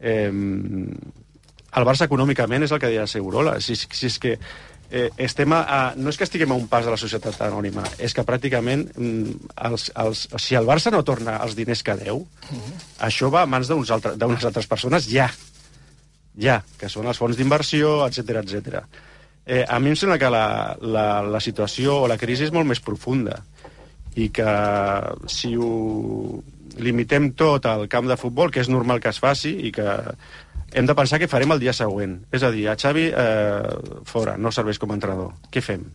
[0.00, 3.58] eh, el Barça econòmicament és el que deia Segurola.
[3.60, 4.38] Si, si és que
[4.90, 7.84] eh, estem a, a, no és que estiguem a un pas de la societat anònima,
[8.00, 12.24] és que pràcticament mm, els, els, si el Barça no torna els diners que deu,
[12.24, 12.72] uh -huh.
[13.10, 15.30] això va a mans d'unes altre, altres persones ja.
[16.38, 18.84] Ja, que són els fons d'inversió, etc etc.
[19.48, 22.68] Eh, a mi em sembla que la, la, la situació o la crisi és molt
[22.68, 23.38] més profunda
[24.20, 24.50] i que
[25.32, 26.42] si ho
[26.76, 29.86] limitem tot al camp de futbol, que és normal que es faci i que
[30.76, 32.18] hem de pensar què farem el dia següent.
[32.34, 35.32] És a dir, a Xavi eh, fora, no serveix com a entrenador.
[35.54, 35.86] Què fem?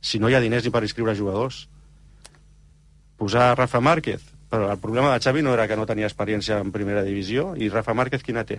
[0.00, 1.66] Si no hi ha diners ni per inscriure jugadors.
[3.20, 4.24] Posar Rafa Márquez.
[4.50, 7.68] Però el problema de Xavi no era que no tenia experiència en primera divisió, i
[7.68, 8.58] Rafa Márquez quina té?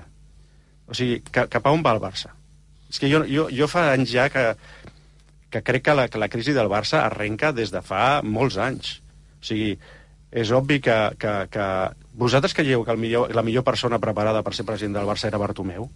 [0.87, 2.35] O sigui, cap a on va el Barça?
[2.91, 4.51] És que jo, jo, jo fa anys ja que,
[5.51, 8.97] que crec que la, que la crisi del Barça arrenca des de fa molts anys.
[9.39, 9.73] O sigui,
[10.31, 11.67] és obvi que, que, que
[12.19, 15.39] vosaltres creieu que el millor, la millor persona preparada per ser president del Barça era
[15.41, 15.89] Bartomeu?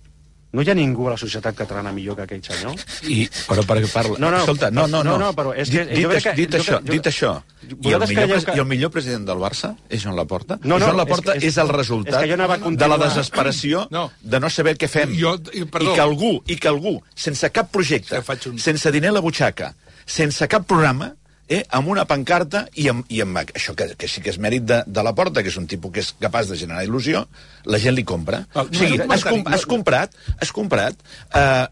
[0.55, 2.77] No hi ha ningú a la societat catalana millor que aquell senyor?
[3.11, 4.15] I, però per què parla?
[4.23, 5.17] No, no, Escolta, no, no, no.
[5.17, 7.33] no, no però és que, dit, jo crec que, dit, jo això, jo- dit això,
[7.65, 10.57] i el, millor, que- i el millor president del Barça és Joan Laporta?
[10.63, 12.97] No, no, Joan Laporta és és, que- és- el resultat és que jo de la
[13.03, 14.11] desesperació No.
[14.21, 15.13] de no saber què fem.
[15.19, 15.91] Jo- i- perdó.
[15.91, 19.73] I que algú, i que algú, sense cap projecte, un- sense diner a la butxaca,
[20.05, 21.15] sense cap programa,
[21.49, 24.65] eh, amb una pancarta i amb, i amb això que, que sí que és mèrit
[24.65, 27.25] de, de la porta, que és un tipus que és capaç de generar il·lusió,
[27.69, 28.43] la gent li compra.
[28.55, 29.55] Val, o sigui, no, has, com, no, no.
[29.55, 30.95] has comprat, has comprat
[31.35, 31.67] eh,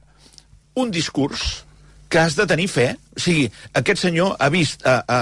[0.75, 1.63] un discurs
[2.09, 2.91] que has de tenir fe.
[3.17, 5.19] O sigui, aquest senyor ha vist a, a,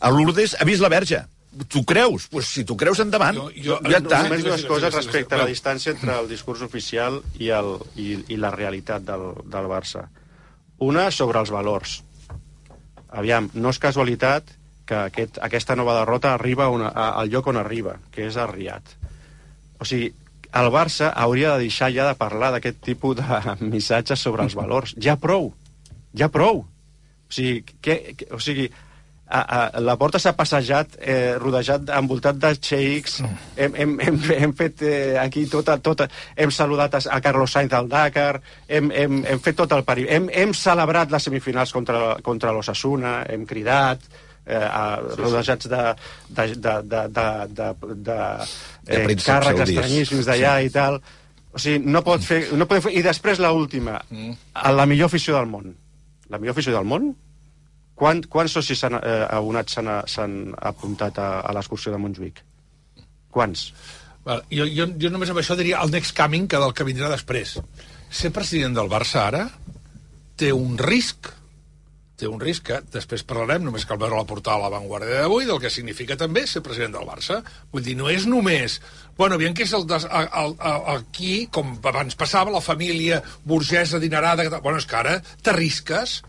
[0.00, 1.24] a Lourdes, ha vist la verge.
[1.68, 2.28] Tu creus?
[2.30, 3.34] Pues si tu creus, endavant.
[3.34, 4.20] Jo- jo- ja està.
[4.22, 5.08] Només dues Sí, sí, coses sí, sí, sí.
[5.08, 9.24] respecte a la distància entre el discurs oficial i, el, i, i la realitat del,
[9.50, 10.04] del Barça.
[10.78, 11.96] Una sobre els valors.
[13.10, 14.50] Aviam, no és casualitat
[14.86, 18.46] que aquest, aquesta nova derrota arriba una, a, al lloc on arriba, que és a
[18.50, 18.94] Riad.
[19.80, 20.10] O sigui,
[20.60, 23.40] el Barça hauria de deixar ja de parlar d'aquest tipus de
[23.72, 24.96] missatges sobre els valors.
[24.98, 25.52] Ja prou,
[26.16, 26.64] ja prou.
[26.66, 28.70] O sigui, que, que, o sigui
[29.30, 34.54] a, a, la porta s'ha passejat eh, rodejat, envoltat de xeics hem, hem, hem, hem
[34.58, 39.22] fet eh, aquí tota, tota, hem saludat a, a Carlos Sainz al Dakar hem, hem,
[39.30, 44.02] hem fet tot el peri hem, hem celebrat les semifinals contra, contra l'Ossassuna hem cridat
[44.46, 45.86] eh, a, rodejats de,
[46.28, 47.70] de, de, de, de, de,
[48.10, 48.20] de,
[48.90, 50.70] De eh, prínceps càrrecs estranyíssims d'allà Sí.
[50.70, 51.02] i tal
[51.50, 52.92] o sigui, no pot fer, no podem fer...
[52.94, 54.36] I després la última, mm.
[54.76, 55.72] la millor afició del món.
[56.30, 57.08] La millor afició del món?
[58.00, 62.38] Quan, quants socis s'han eh, abonats s'han apuntat a, a l'excursió de Montjuïc?
[63.34, 63.66] Quants?
[64.24, 67.10] Val, jo, jo, jo només amb això diria el next coming, que del que vindrà
[67.12, 67.58] després.
[68.08, 69.44] Ser president del Barça ara
[70.40, 71.28] té un risc,
[72.16, 75.44] té un risc que després parlarem, només cal veure la portada a la Vanguardia d'avui,
[75.48, 77.42] del que significa també ser president del Barça.
[77.72, 78.80] Vull dir, no és només...
[79.20, 83.20] Bueno, bien que és el, des, el, el, el, aquí, com abans passava, la família
[83.44, 84.60] burgesa tal.
[84.64, 86.22] Bueno, és que ara t'arrisques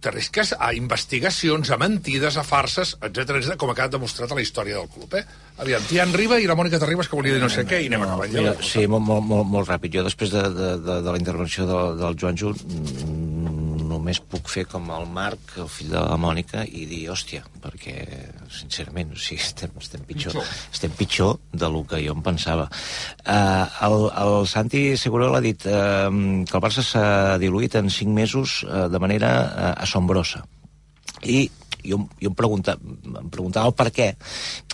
[0.00, 4.78] t'arrisques a investigacions, a mentides, a farses, etc com ha quedat demostrat a la història
[4.78, 5.24] del club, eh?
[5.58, 8.04] Aviam, Tian Riba i la Mònica Terribas, que volia dir no sé què, i anem
[8.06, 8.30] acabant.
[8.30, 8.44] ja.
[8.44, 9.98] Mira, sí, molt, molt, molt, molt ràpid.
[9.98, 13.47] Jo, després de, de, de, de la intervenció del, del Joanjo, mm,
[13.88, 17.94] només puc fer com el Marc, el fill de la Mònica, i dir, hòstia, perquè,
[18.52, 20.52] sincerament, o sigui, estem, estem pitjor, Pitjor.
[20.72, 22.68] estem pitjor de lo que jo em pensava.
[23.24, 26.08] Uh, el, el Santi Segurol ha dit uh,
[26.44, 27.08] que el Barça s'ha
[27.42, 30.44] diluït en cinc mesos uh, de manera uh, assombrosa.
[31.24, 31.48] I
[31.88, 34.08] jo, jo em, pregunta, em preguntava el per què.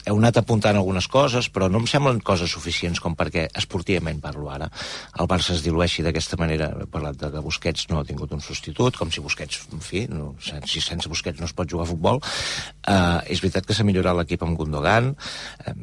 [0.05, 4.51] Heu anat apuntant algunes coses, però no em semblen coses suficients com perquè, esportivament parlo
[4.53, 4.69] ara,
[5.21, 6.69] el Barça es dilueixi d'aquesta manera.
[6.85, 10.05] He parlat de que Busquets no ha tingut un substitut, com si Busquets, en fi,
[10.11, 12.21] no, si sense Busquets no es pot jugar a futbol.
[12.85, 15.75] Uh, és veritat que s'ha millorat l'equip amb Gundogan, uh,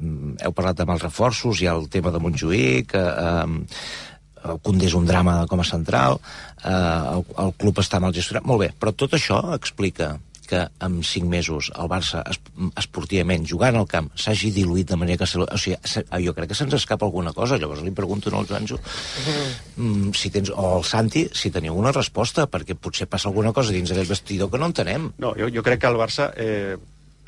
[0.45, 3.59] heu parlat amb els reforços, hi ha el tema de Montjuïc, uh, um,
[4.49, 6.19] el Condé és un drama com a central,
[6.63, 10.15] eh, el, el club està mal gestionat, molt bé, però tot això explica
[10.51, 12.39] que en 5 mesos el Barça es,
[12.81, 15.29] esportivament, jugant al camp, s'hagi diluït de manera que...
[15.31, 17.59] Se, o sigui, se, jo crec que se'ns escapa alguna cosa.
[17.61, 22.49] Llavors li pregunto al Joanjo mm, si tens, o al Santi si teniu una resposta,
[22.51, 25.11] perquè potser passa alguna cosa dins d'aquest vestidor que no entenem.
[25.23, 26.75] No, jo, jo crec que el Barça eh,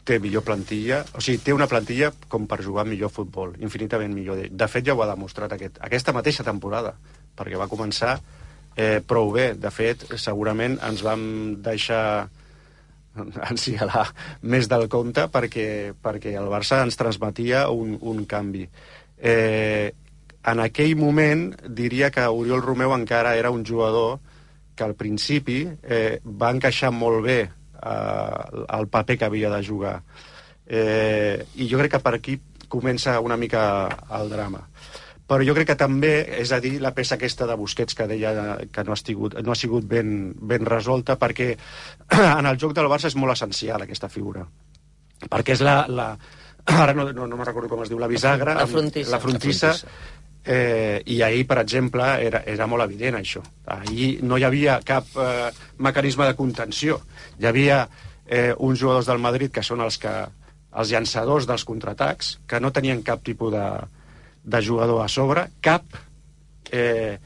[0.04, 4.44] té millor plantilla, o sigui, té una plantilla com per jugar millor futbol, infinitament millor.
[4.52, 6.98] De fet, ja ho ha demostrat aquest, aquesta mateixa temporada,
[7.40, 8.18] perquè va començar
[8.76, 9.54] eh, prou bé.
[9.56, 11.24] De fet, segurament ens vam
[11.64, 12.30] deixar
[13.52, 14.06] encialar
[14.50, 18.66] més del compte perquè, perquè el Barça ens transmetia un, un canvi.
[19.18, 19.94] Eh,
[20.44, 24.20] en aquell moment diria que Oriol Romeu encara era un jugador
[24.76, 30.00] que al principi eh, va encaixar molt bé eh, el paper que havia de jugar.
[30.66, 33.64] Eh, I jo crec que per aquí comença una mica
[34.18, 34.64] el drama
[35.28, 38.34] però jo crec que també, és a dir, la peça aquesta de Busquets que deia
[38.72, 41.54] que no ha, estigut, no ha sigut ben, ben resolta, perquè
[42.40, 44.44] en el joc del Barça és molt essencial aquesta figura.
[45.24, 45.84] Perquè és la...
[45.88, 46.10] la
[46.84, 48.58] ara no, no, no me'n recordo com es diu, la bisagra...
[48.60, 49.16] La frontissa.
[49.16, 50.22] La frontissa, la frontissa.
[50.44, 53.40] Eh, I ahir, per exemple, era, era molt evident això.
[53.78, 57.00] Ahir no hi havia cap eh, mecanisme de contenció.
[57.40, 57.86] Hi havia
[58.28, 60.12] eh, uns jugadors del Madrid que són els que
[60.74, 63.66] els llançadors dels contraatacs, que no tenien cap tipus de,
[64.44, 65.84] de jugador a sobre, cap,
[66.72, 67.18] eh,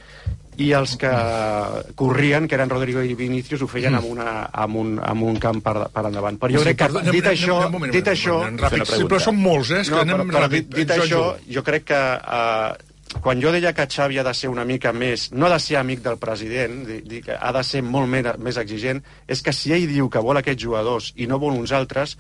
[0.58, 1.12] i els que
[1.96, 5.62] corrien, que eren Rodrigo i Vinícius, ho feien amb, una, amb, un, amb un camp
[5.66, 6.40] per, per endavant.
[6.42, 7.60] Però jo crec que, dit anem, això...
[7.68, 9.84] anem, anem, dit això ràpid, sí, però són molts, eh?
[9.86, 10.70] No, que anem però, però ràpid.
[10.70, 11.24] dit, dit això,
[11.58, 12.88] jo crec que eh,
[13.22, 15.30] quan jo deia que Xavi ha de ser una mica més...
[15.32, 18.34] No ha de ser amic del president, di, di, que ha de ser molt més,
[18.42, 21.76] més exigent, és que si ell diu que vol aquests jugadors i no vol uns
[21.76, 22.18] altres,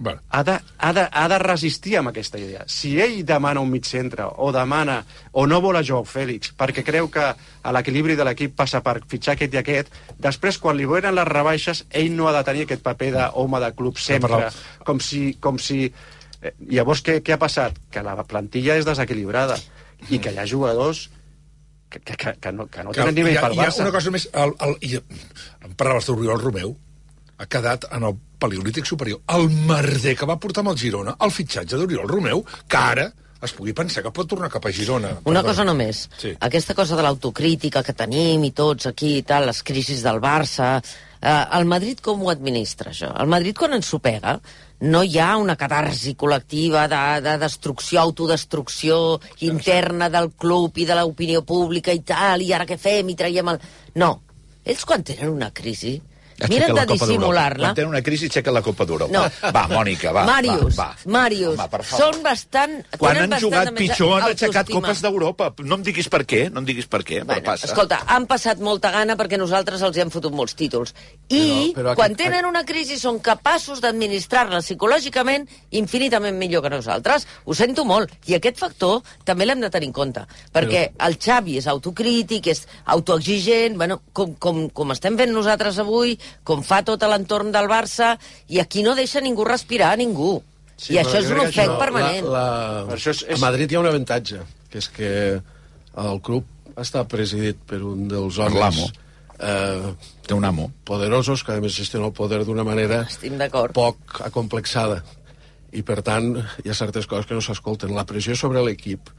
[0.00, 0.18] Vale.
[0.30, 2.62] ha de, ha, de, ha de resistir amb aquesta idea.
[2.72, 6.84] Si ell demana un mig centre o demana o no vol a Joao Fèlix perquè
[6.86, 10.88] creu que a l'equilibri de l'equip passa per fitxar aquest i aquest, després quan li
[10.88, 14.48] venen les rebaixes ell no ha de tenir aquest paper d'home de club sempre,
[14.88, 15.34] com si...
[15.40, 17.76] Com si eh, llavors què, què ha passat?
[17.92, 19.60] Que la plantilla és desequilibrada
[20.08, 21.10] i que hi ha jugadors
[21.90, 23.84] que, que, que, que no, que no tenen nivell hi ha, pel hi ha Barça.
[23.84, 24.30] una cosa més...
[24.32, 25.00] El, el, i,
[25.66, 26.78] em parlaves d'Oriol Romeu,
[27.40, 29.22] ha quedat en el paleolític superior.
[29.32, 33.08] El merder que va portar amb el Girona, el fitxatge d'Oriol Romeu, que ara
[33.40, 35.14] es pugui pensar que pot tornar cap a Girona.
[35.24, 35.48] Una Perdó.
[35.48, 36.02] cosa només.
[36.20, 36.34] Sí.
[36.48, 40.76] Aquesta cosa de l'autocrítica que tenim i tots aquí i tal, les crisis del Barça...
[41.20, 43.10] Eh, el Madrid com ho administra, això?
[43.20, 44.38] El Madrid, quan ens ho pega,
[44.88, 50.96] no hi ha una catarsi col·lectiva de, de destrucció, autodestrucció interna del club i de
[50.96, 53.60] l'opinió pública i tal, i ara què fem, i traiem el...
[54.00, 54.14] No.
[54.64, 55.98] Ells, quan tenen una crisi,
[56.48, 57.66] miren de dissimular-la.
[57.68, 59.12] Quan tenen una crisi, aixequen la Copa d'Europa.
[59.12, 59.50] No.
[59.52, 60.24] Va, Mònica, va.
[60.28, 61.10] Màrius, va, va.
[61.18, 62.14] Màrius, Home, per favor.
[62.14, 62.76] són bastant...
[62.98, 65.52] Quan han jugat pitjor han aixecat copes d'Europa.
[65.64, 67.66] No em diguis per què, no em diguis per què, però Bueno, passa.
[67.66, 70.94] escolta, han passat molta gana perquè nosaltres els hi hem fotut molts títols.
[71.28, 76.70] I Però- però quan aquest- tenen una crisi són capaços d'administrar-la psicològicament infinitament millor que
[76.70, 77.26] nosaltres.
[77.44, 78.10] Ho sento molt.
[78.26, 80.26] I aquest factor també l'hem de tenir en compte.
[80.52, 86.18] Perquè el Xavi és autocrític, és autoexigent, bueno, com, com, com estem fent nosaltres avui,
[86.44, 88.14] com fa tot l'entorn del Barça,
[88.48, 90.42] i aquí no deixa ningú respirar, ningú.
[90.80, 92.24] Sí, I això és un ofec permanent.
[92.24, 92.44] La,
[92.80, 92.86] la...
[92.88, 94.40] Per això és- és- A Madrid hi ha un avantatge,
[94.70, 95.10] que és que
[96.00, 96.44] el club
[96.80, 98.86] està presidit per un dels homes l'amo.
[99.40, 99.92] eh,
[100.26, 100.70] Té un amo.
[100.84, 103.06] poderosos, que a més gestiona el poder d'una manera
[103.74, 105.02] poc acomplexada.
[105.72, 106.32] I, per tant,
[106.64, 107.92] hi ha certes coses que no s'escolten.
[107.94, 109.10] La pressió sobre l'equip,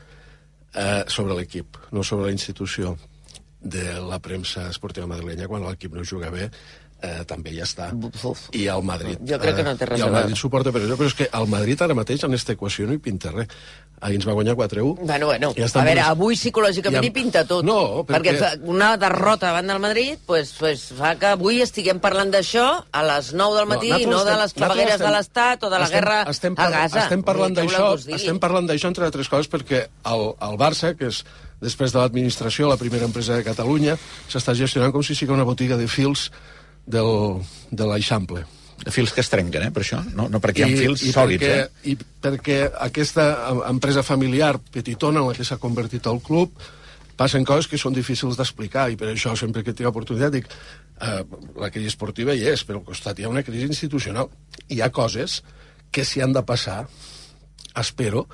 [0.73, 2.97] eh, sobre l'equip, no sobre la institució
[3.61, 6.49] de la premsa esportiva madrilenya, quan l'equip no juga bé,
[7.01, 7.91] eh, també ja està.
[8.23, 8.47] Uf.
[8.53, 9.19] I el Madrid...
[9.27, 10.15] Jo crec que no té res I a el.
[10.15, 13.31] Madrid suporta però és que el Madrid ara mateix en aquesta equació no hi pinta
[13.33, 13.47] res.
[14.01, 14.95] Ahir ens va guanyar 4-1.
[15.05, 17.63] Bueno, bueno, Ja a veure, avui psicològicament Ja- hi pinta tot.
[17.63, 22.31] No, perquè- fa- una derrota davant del Madrid pues, pues, fa que avui estiguem parlant
[22.33, 25.63] d'això a les 9 del matí, no, no de estem- les clavegueres nosaltres de l'Estat
[25.63, 27.03] o de la estem- guerra estem a Gaza.
[27.03, 27.85] Estem parlant d'això
[28.15, 31.21] estem parlant d'això entre altres coses perquè el, el Barça, que és
[31.61, 33.93] després de l'administració la primera empresa de Catalunya,
[34.27, 36.31] s'està gestionant com si sigui una botiga de fils
[36.85, 37.41] del,
[37.71, 38.45] de l'Eixample.
[38.89, 39.99] Fils que es trenquen, eh, per això.
[40.17, 41.89] No, no perquè hi ha fils i sòlids, perquè, eh?
[41.91, 46.55] I perquè aquesta em- empresa familiar petitona en la que s'ha convertit el club
[47.15, 51.21] passen coses que són difícils d'explicar i per això sempre que tinc oportunitat dic eh,
[51.61, 54.31] la crisi esportiva hi és, però al costat hi ha una crisi institucional.
[54.73, 55.43] Hi ha coses
[55.91, 56.87] que s'hi han de passar,
[57.77, 58.25] espero,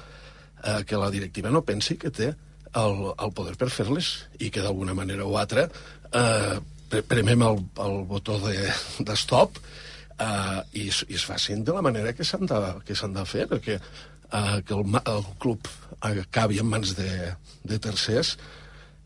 [0.64, 4.64] eh, que la directiva no pensi que té el, el poder per fer-les i que
[4.64, 6.60] d'alguna manera o altra eh,
[6.90, 8.70] premem el, el botó de,
[9.00, 9.58] de stop
[10.20, 13.78] eh, i, i es facin de la manera que s'han de, que de fer, perquè
[13.78, 15.68] eh, que el, el club
[16.00, 17.34] acabi en mans de,
[17.64, 18.38] de tercers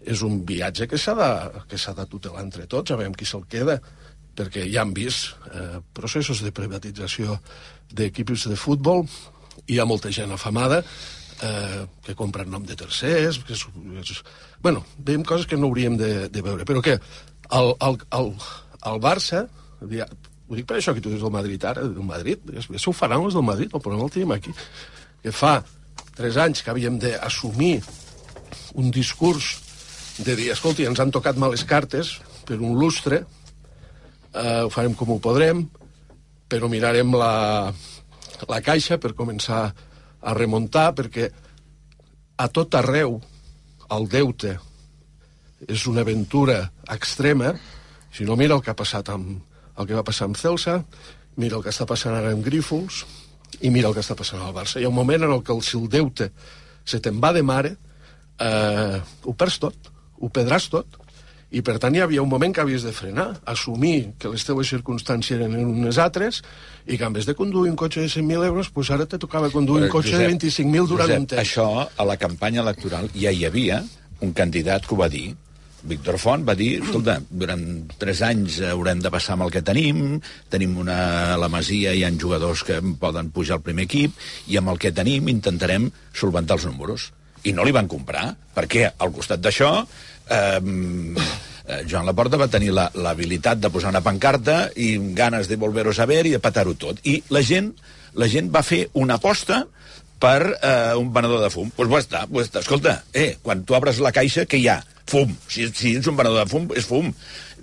[0.01, 1.31] és un viatge que s'ha de,
[1.69, 3.79] de tutelar entre tots, a veure qui se'l queda
[4.35, 7.37] perquè ja han vist eh, processos de privatització
[7.91, 9.03] d'equips de futbol,
[9.67, 13.65] hi ha molta gent afamada eh, que compra en nom de tercers, que és,
[14.01, 14.23] és,
[14.63, 16.97] bueno, veiem coses que no hauríem de, de veure, però que
[17.51, 18.31] el, el, el,
[18.91, 19.45] el Barça,
[19.81, 23.25] ho dic per això que tu dius del Madrid ara, del Madrid, ja ho faran
[23.25, 24.53] els del Madrid, el problema el tenim aquí,
[25.23, 25.59] que fa
[26.17, 27.77] tres anys que havíem d'assumir
[28.79, 29.53] un discurs
[30.21, 33.23] de dir, escolti, ens han tocat males cartes per un lustre,
[34.33, 35.63] eh, ho farem com ho podrem,
[36.51, 37.71] però mirarem la,
[38.47, 39.63] la caixa per començar
[40.21, 41.29] a remuntar, perquè
[42.37, 43.19] a tot arreu
[43.91, 44.57] el deute
[45.67, 47.53] és una aventura extrema.
[48.11, 49.41] Si no, mira el que ha passat amb
[49.79, 50.81] el que va passar amb Celsa,
[51.41, 53.05] mira el que està passant ara amb Grífols,
[53.61, 54.79] i mira el que està passant al Barça.
[54.79, 56.31] Hi ha un moment en el que el, si el deute
[56.85, 57.75] se te'n va de mare,
[58.41, 60.97] eh, ho perds tot, ho perdràs tot.
[61.51, 64.69] I, per tant, hi havia un moment que havies de frenar, assumir que les teves
[64.71, 66.39] circumstàncies eren unes altres
[66.87, 69.49] i que en vez de conduir un cotxe de 100.000 euros, pues ara te tocava
[69.51, 71.41] conduir un cotxe Josep, de 25.000 durant Josep, un temps.
[71.43, 73.81] Això, a la campanya electoral, ja hi havia
[74.23, 75.33] un candidat que ho va dir,
[75.87, 77.63] Víctor Font va dir, escolta, durant
[78.01, 80.19] tres anys haurem de passar amb el que tenim,
[80.53, 84.13] tenim una, la Masia hi ha jugadors que poden pujar al primer equip,
[84.47, 87.09] i amb el que tenim intentarem solventar els números.
[87.43, 92.69] I no li van comprar, perquè al costat d'això eh, eh, Joan Laporta va tenir
[92.75, 97.01] l'habilitat de posar una pancarta i ganes de volver-ho saber i de patar-ho tot.
[97.09, 97.73] I la gent,
[98.13, 99.63] la gent va fer una aposta
[100.21, 101.69] per eh, un venedor de fum.
[101.73, 102.61] Doncs pues està, està.
[102.63, 104.79] Escolta, eh, quan tu obres la caixa, què hi ha?
[105.11, 105.33] Fum.
[105.49, 107.09] Si, si ets un venedor de fum, és fum.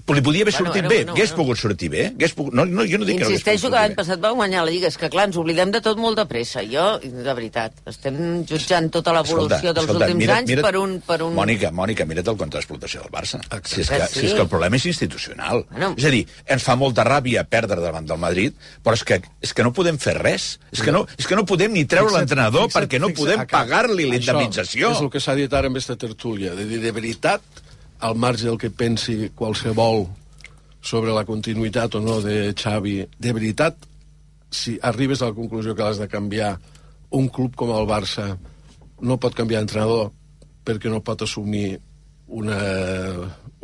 [0.09, 0.97] Però li podia haver Bueno, sortit bueno, bé.
[1.05, 1.43] bueno, Hagués bueno.
[1.45, 2.05] pogut sortir bé.
[2.15, 2.55] Hagués pogut...
[2.57, 4.89] no, no, jo no dic que Insisteixo pogut que l'any passat va guanyar la Lliga.
[4.89, 6.63] És que, clar, ens oblidem de tot molt de pressa.
[6.65, 8.17] Jo, de veritat, estem
[8.49, 10.97] jutjant tota l'evolució dels últims mira, anys mira, per un...
[11.05, 11.35] Per un...
[11.37, 13.43] Mònica, Mònica, mira't el contra d'explotació del Barça.
[13.69, 14.21] Si és, que, Sí.
[14.21, 15.67] si és que el problema és institucional.
[15.71, 15.93] Bueno.
[16.01, 19.53] És a dir, ens fa molta ràbia perdre davant del Madrid, però és que, és
[19.53, 20.59] que no podem fer res.
[20.73, 24.09] És que no, és que no podem ni treure l'entrenador perquè no fixa't, podem pagar-li
[24.09, 24.93] la Això indemnització.
[24.97, 26.55] És el que s'ha dit ara amb aquesta tertúlia.
[26.57, 27.43] De dir, de veritat,
[27.99, 30.07] al marge del que pensi qualsevol
[30.81, 33.77] sobre la continuïtat o no de Xavi, de veritat,
[34.51, 36.57] si arribes a la conclusió que has de canviar
[37.11, 38.31] un club com el Barça
[39.01, 40.11] no pot canviar d'entrenador
[40.65, 41.79] perquè no pot assumir
[42.29, 42.59] una,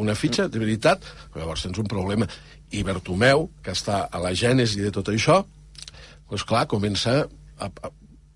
[0.00, 1.04] una fitxa, de veritat,
[1.34, 2.26] llavors tens un problema.
[2.72, 5.42] I Bertomeu, que està a la gènesi de tot això,
[6.30, 7.90] doncs clar, comença a, a,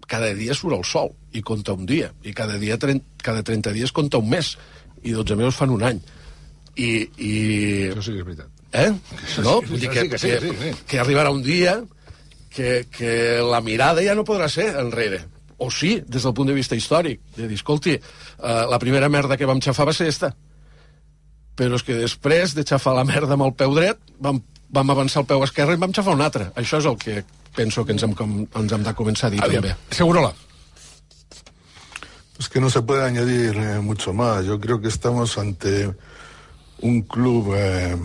[0.09, 3.93] cada dia surt el sol i compta un dia, i cada dia cada 30 dies
[3.93, 4.57] compta un mes,
[5.03, 6.01] i 12 mesos fan un any.
[6.79, 7.35] I, i...
[7.91, 8.51] Això sí que és veritat.
[8.73, 8.91] Eh?
[9.43, 9.61] No?
[9.65, 11.79] Vull dir que, que que, que arribarà un dia
[12.55, 15.25] que, que la mirada ja no podrà ser enrere.
[15.59, 19.37] O sí, des del punt de vista històric, de dir, escolti, eh, la primera merda
[19.37, 20.31] que vam xafar va ser esta.
[21.59, 24.39] Però és que després de xafar la merda amb el peu dret, vam,
[24.71, 26.53] vam avançar el peu esquerre i vam xafar un altre.
[26.55, 27.25] Això és el que
[27.57, 29.97] penso que ens hem, ens hem de començar a dir Aviam, també.
[29.99, 30.31] Segurola.
[32.39, 34.45] Es que no se puede añadir eh, mucho más.
[34.45, 35.93] Yo creo que estamos ante
[36.81, 37.97] un club eh,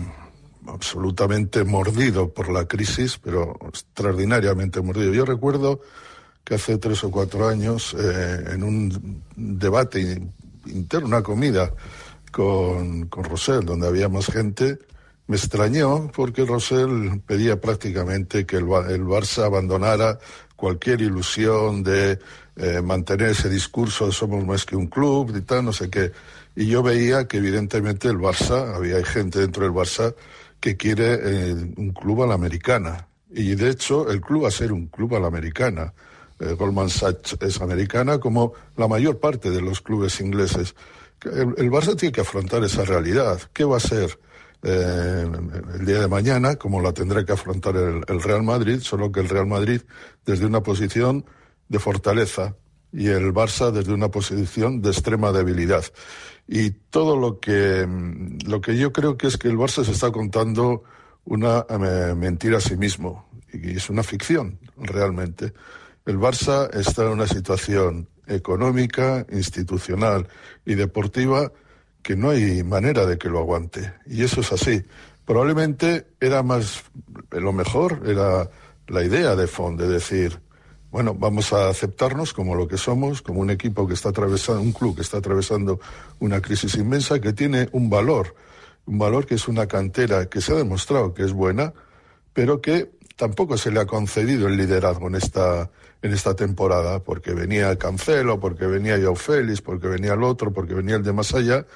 [0.66, 5.12] absolutamente mordido por la crisis, pero extraordinariamente mordido.
[5.14, 5.80] Yo recuerdo
[6.42, 10.32] que hace tres o cuatro años, eh, en un debate in-
[10.66, 11.72] interno, una comida
[12.32, 14.78] con, con Rosell, donde había más gente,
[15.26, 20.18] me extrañó porque Rosell pedía prácticamente que el, el Barça abandonara
[20.56, 22.18] cualquier ilusión de
[22.56, 26.12] eh, mantener ese discurso de somos más que un club y tal, no sé qué.
[26.54, 30.14] Y yo veía que evidentemente el Barça, había gente dentro del Barça
[30.60, 33.08] que quiere eh, un club a la americana.
[33.30, 35.92] Y de hecho el club va a ser un club a la americana.
[36.38, 40.74] Eh, Goldman Sachs es americana como la mayor parte de los clubes ingleses.
[41.24, 43.40] El, Barça tiene que afrontar esa realidad.
[43.52, 44.18] ¿Qué va a ser?
[44.64, 45.26] eh,
[45.78, 49.20] el día de mañana, como la tendrá que afrontar el, el Real Madrid, solo que
[49.20, 49.82] el Real Madrid
[50.24, 51.26] desde una posición
[51.68, 52.56] de fortaleza
[52.92, 55.84] y el Barça desde una posición de extrema debilidad.
[56.46, 59.92] Y todo lo que, mm, lo que yo creo que es que el Barça se
[59.92, 60.84] está contando
[61.24, 63.28] una eh, mentira a sí mismo.
[63.52, 65.52] Y es una ficción, realmente.
[66.06, 70.28] El Barça está en una situación económica, institucional
[70.64, 71.52] y deportiva
[72.02, 73.94] que no hay manera de que lo aguante.
[74.06, 74.84] Y eso es así.
[75.24, 76.84] Probablemente era más,
[77.30, 78.50] lo mejor era
[78.88, 80.40] la idea de Fond, de decir,
[80.94, 84.70] bueno, vamos a aceptarnos como lo que somos, como un equipo que está atravesando, un
[84.70, 85.80] club que está atravesando
[86.20, 88.36] una crisis inmensa, que tiene un valor,
[88.86, 91.74] un valor que es una cantera que se ha demostrado que es buena,
[92.32, 95.68] pero que tampoco se le ha concedido el liderazgo en esta,
[96.00, 100.74] en esta temporada, porque venía Cancelo, porque venía Joao Félix, porque venía el otro, porque
[100.74, 101.66] venía el de más allá,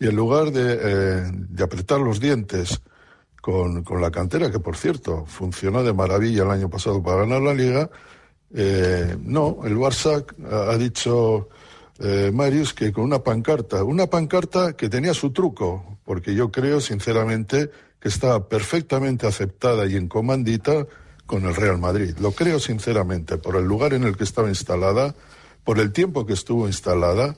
[0.00, 2.82] y en lugar de, eh, apretar los dientes
[3.40, 7.40] con, con la cantera, que por cierto funcionó de maravilla el año pasado para ganar
[7.40, 7.88] la liga.
[8.56, 10.24] Eh, no, el Barça
[10.70, 11.48] ha dicho
[11.98, 16.80] eh, Marius que con una pancarta, una pancarta que tenía su truco, porque yo creo
[16.80, 20.86] sinceramente que estaba perfectamente aceptada y en comandita
[21.26, 22.16] con el Real Madrid.
[22.20, 25.14] Lo creo sinceramente, por el lugar en el que estaba instalada,
[25.64, 27.34] por el tiempo que estuvo instalada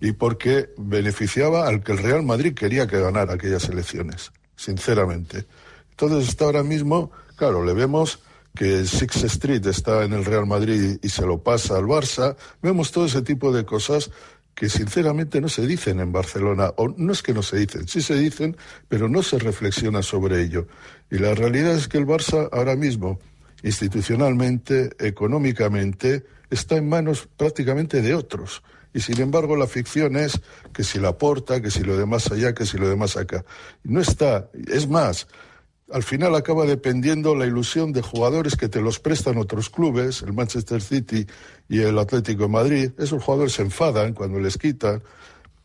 [0.00, 5.46] y porque beneficiaba al que el Real Madrid quería que ganara aquellas elecciones, sinceramente.
[5.90, 8.20] Entonces está ahora mismo, claro, le vemos
[8.54, 12.90] que Six Street está en el Real Madrid y se lo pasa al Barça, vemos
[12.90, 14.10] todo ese tipo de cosas
[14.54, 18.02] que sinceramente no se dicen en Barcelona, o no es que no se dicen, sí
[18.02, 18.56] se dicen,
[18.88, 20.66] pero no se reflexiona sobre ello.
[21.10, 23.18] Y la realidad es que el Barça ahora mismo,
[23.62, 28.62] institucionalmente, económicamente, está en manos prácticamente de otros.
[28.92, 30.40] Y sin embargo la ficción es
[30.72, 33.16] que si la porta, que si lo de más allá, que si lo de más
[33.16, 33.44] acá.
[33.84, 35.28] No está, es más,
[35.92, 40.32] al final acaba dependiendo la ilusión de jugadores que te los prestan otros clubes, el
[40.32, 41.26] Manchester City
[41.68, 42.90] y el Atlético de Madrid.
[42.98, 45.02] Esos jugadores se enfadan cuando les quitan,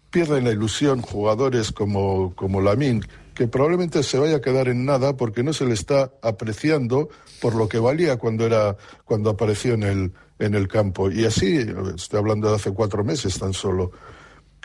[0.09, 5.17] pierden la ilusión jugadores como, como Lamin, que probablemente se vaya a quedar en nada
[5.17, 7.09] porque no se le está apreciando
[7.41, 11.11] por lo que valía cuando era cuando apareció en el en el campo.
[11.11, 11.65] Y así,
[11.95, 13.91] estoy hablando de hace cuatro meses tan solo.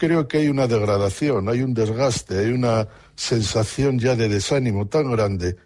[0.01, 5.11] Creo que hay una degradación, hay un desgaste, hay una sensación ya de desánimo tan
[5.11, 5.59] grande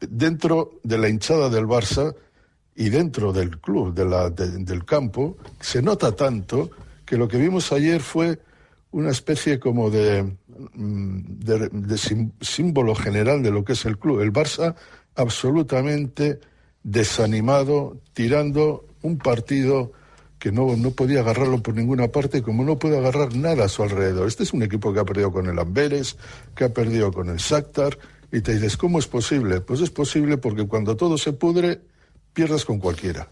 [0.00, 2.14] dentro de la hinchada del Barça
[2.74, 6.70] y dentro del club, del campo, se nota tanto
[7.04, 8.38] que lo que vimos ayer fue
[8.92, 10.22] una especie como de,
[10.72, 11.92] mm,
[12.40, 14.22] símbolo general de lo que es el club.
[14.22, 14.74] El Barça
[15.16, 16.40] absolutamente
[16.82, 19.92] desanimado, tirando un partido
[20.40, 23.82] que no, no podía agarrarlo por ninguna parte, como no puede agarrar nada a su
[23.84, 24.26] alrededor.
[24.26, 26.16] Este es un equipo que ha perdido con el Amberes,
[26.56, 27.98] que ha perdido con el Shakhtar,
[28.32, 29.60] y te dices, ¿cómo es posible?
[29.60, 31.80] Pues es posible porque cuando todo se pudre,
[32.32, 33.28] pierdes con cualquiera.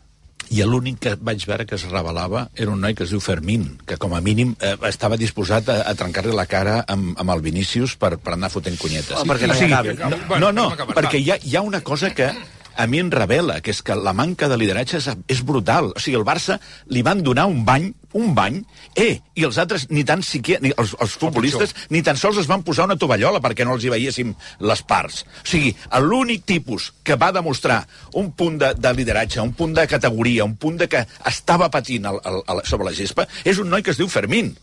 [0.49, 3.67] I l'únic que vaig veure que es revelava era un noi que es diu Fermín,
[3.85, 7.43] que com a mínim eh, estava disposat a, a trencar-li la cara amb, amb el
[7.45, 9.13] Vinícius per, per anar fotent cunyetes.
[9.19, 9.93] Oh, perquè no O sigui, acabi.
[10.01, 12.31] no, no, no, perquè hi ha, hi ha una cosa que
[12.79, 15.91] a mi em revela, que és que la manca de lideratge és, és brutal.
[15.97, 16.61] O sigui, el Barça
[16.95, 18.61] li van donar un bany, un bany,
[18.95, 22.47] eh, i els altres ni tan siquiera, ni els, els futbolistes ni tan sols es
[22.49, 24.31] van posar una tovallola perquè no els hi veiéssim
[24.70, 25.24] les parts.
[25.43, 25.74] O sigui,
[26.07, 27.81] l'únic tipus que va demostrar
[28.14, 32.07] un punt de, de lideratge, un punt de categoria, un punt de que estava patint
[32.07, 34.55] el, el, el, sobre la gespa, és un noi que es diu Fermín.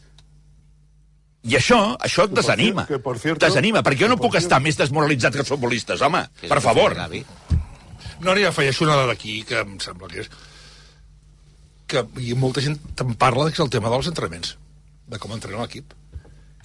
[1.45, 2.87] I això, això et desanima.
[2.89, 6.23] que por cierto- Desanima, perquè jo no puc estar més desmoralitzat que els futbolistes, home.
[6.41, 6.95] Per favor.
[8.21, 10.31] No, ara ja afegeixo una dada aquí que em sembla que és
[11.89, 14.55] que i molta gent te'n parla que és el tema dels entrenaments,
[15.11, 15.93] de com entrena l'equip.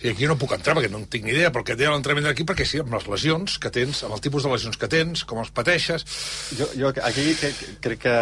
[0.01, 2.31] I aquí no puc entrar perquè no en tinc ni idea, però què deia l'entrenament
[2.31, 5.27] l'equip, perquè sí, amb les lesions que tens, amb el tipus de lesions que tens,
[5.29, 6.07] com els pateixes...
[6.57, 7.51] Jo, jo aquí que,
[7.85, 8.15] crec que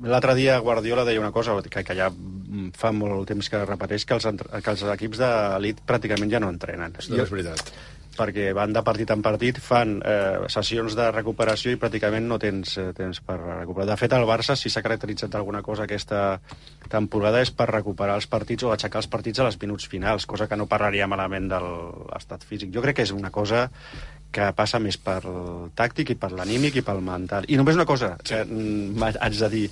[0.00, 2.08] l'altre dia Guardiola deia una cosa que, que ja
[2.78, 4.24] fa molt temps que repeteix, que els,
[4.64, 6.96] que els equips d'elit pràcticament ja no entrenen.
[7.10, 7.74] No és veritat.
[8.16, 12.76] Perquè van de partit en partit, fan eh, sessions de recuperació i pràcticament no tens
[12.78, 13.88] eh, temps per recuperar.
[13.92, 16.40] De fet, el Barça, si s'ha caracteritzat d'alguna cosa aquesta
[16.90, 20.48] temporada, és per recuperar els partits o aixecar els partits a les minuts finals, cosa
[20.48, 22.72] que no parlaria malament de l'estat físic.
[22.74, 23.68] Jo crec que és una cosa
[24.34, 25.20] que passa més per
[25.78, 27.46] tàctic i per l'anímic i pel mental.
[27.48, 29.68] I només una cosa que mm, haig de dir,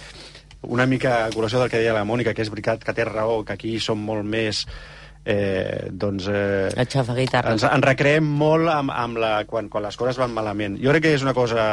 [0.63, 3.43] una mica a col·lació del que deia la Mònica, que és veritat que té raó,
[3.45, 4.67] que aquí som molt més
[5.25, 6.27] eh, doncs...
[6.29, 6.71] Eh,
[7.55, 10.79] ens, ens recreem molt amb, amb la, quan, quan les coses van malament.
[10.83, 11.65] Jo crec que és una cosa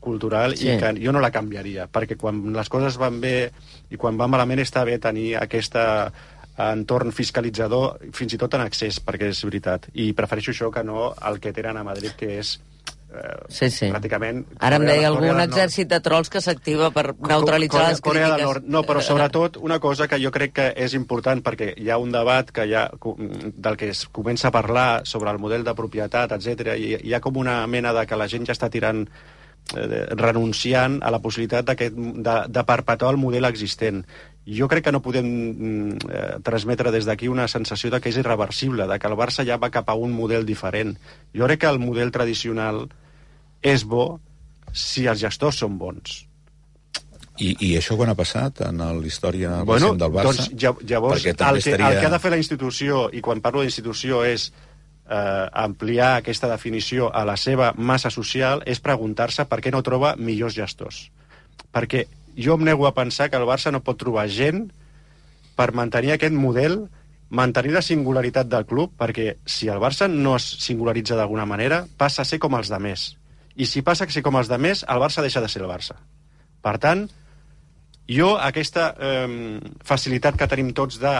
[0.00, 0.70] cultural Sí.
[0.72, 3.50] i que jo no la canviaria, perquè quan les coses van bé
[3.90, 6.10] i quan va malament està bé tenir aquesta
[6.58, 9.86] entorn fiscalitzador, fins i tot en accés, perquè és veritat.
[9.94, 12.56] I prefereixo això que no el que tenen a Madrid, que és
[13.12, 13.88] eh, Sí, sí.
[13.90, 14.44] pràcticament...
[14.58, 15.44] Ara em Corea- deia Corea algun Nord.
[15.52, 18.46] exèrcit de trolls que s'activa per neutralitzar Corea, les Corea del crítiques.
[18.62, 18.68] Nord.
[18.74, 22.12] No, però sobretot una cosa que jo crec que és important perquè hi ha un
[22.12, 22.90] debat que ha,
[23.54, 26.76] del que es comença a parlar sobre el model de propietat, etc.
[26.76, 29.06] i hi ha com una mena de que la gent ja està tirant
[29.76, 34.04] eh, renunciant a la possibilitat d'aquest- de, de perpetuar el model existent.
[34.48, 38.16] Jo crec que no podem mm, eh, transmetre des d'aquí una sensació de que és
[38.16, 40.96] irreversible, de que el Barça ja va cap a un model diferent.
[41.36, 42.86] Jo crec que el model tradicional
[43.60, 44.20] és bo
[44.72, 46.24] si els gestors són bons.
[47.38, 50.32] I, I això quan ha passat en la història Bueno, del Barça?
[50.32, 51.92] doncs ja, llavors el que, estaria...
[51.92, 56.50] el que ha de fer la institució, i quan parlo d'institució és eh, ampliar aquesta
[56.50, 61.04] definició a la seva massa social, és preguntar-se per què no troba millors gestors.
[61.70, 62.06] Perquè
[62.38, 64.68] jo em nego a pensar que el Barça no pot trobar gent
[65.58, 66.86] per mantenir aquest model
[67.28, 72.22] mantenir la singularitat del club, perquè si el Barça no es singularitza d'alguna manera, passa
[72.22, 73.10] a ser com els de més.
[73.56, 75.68] I si passa a ser com els de més, el Barça deixa de ser el
[75.68, 75.98] Barça.
[76.64, 77.04] Per tant,
[78.08, 81.14] jo aquesta eh, facilitat que tenim tots de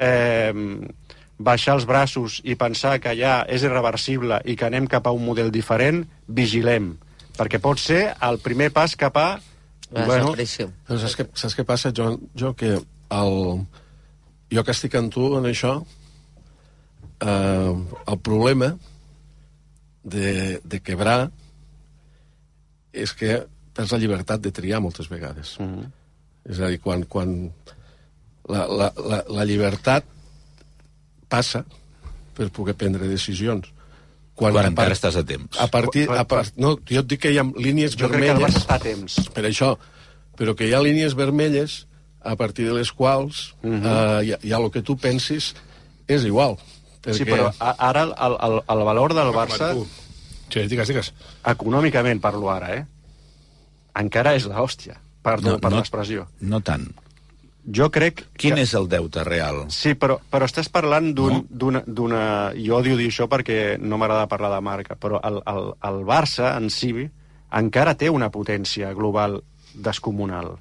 [0.00, 0.54] eh,
[1.38, 5.24] baixar els braços i pensar que ja és irreversible i que anem cap a un
[5.26, 6.94] model diferent, vigilem.
[7.36, 9.30] Perquè pot ser el primer pas cap a...
[9.92, 12.16] Bueno, però saps què, saps què passa, Joan?
[12.38, 13.34] Jo que el,
[14.52, 15.74] jo que estic amb tu en això,
[17.20, 17.72] eh,
[18.06, 18.72] el problema
[20.02, 21.30] de, de quebrar
[22.92, 25.58] és que perds la llibertat de triar moltes vegades.
[25.60, 25.90] Mm -hmm.
[26.52, 27.52] És a dir, quan, quan
[28.48, 30.04] la, la, la, la llibertat
[31.28, 31.64] passa
[32.34, 33.68] per poder prendre decisions.
[34.42, 35.54] Quan, quan encara estàs a temps.
[35.62, 38.10] A partir, a part, no, jo et dic que hi ha línies jo vermelles...
[38.10, 39.18] Jo crec que el Barça està a temps.
[39.36, 39.72] Per això,
[40.38, 41.84] però que hi ha línies vermelles
[42.22, 43.80] a partir de les quals uh -huh.
[43.82, 45.54] uh, ja, ja el que tu pensis
[46.08, 46.58] és igual.
[47.02, 47.18] Perquè...
[47.18, 48.14] Sí, però ara el,
[48.46, 49.74] el, el valor del Barça...
[50.52, 51.12] Sí, digues, digues.
[51.48, 52.84] Econòmicament parlo ara, eh?
[53.96, 56.26] Encara és l'hòstia, perdó no, per no, l'expressió.
[56.40, 56.90] No tant.
[57.62, 58.64] Jo crec Quin que...
[58.64, 59.64] és el deute real?
[59.70, 61.42] Sí, però, però estàs parlant d'una...
[61.46, 61.82] No?
[61.86, 62.24] d'una
[62.58, 66.56] jo odio dir això perquè no m'agrada parlar de marca, però el, el, el Barça
[66.58, 66.92] en si
[67.52, 69.40] encara té una potència global
[69.74, 70.56] descomunal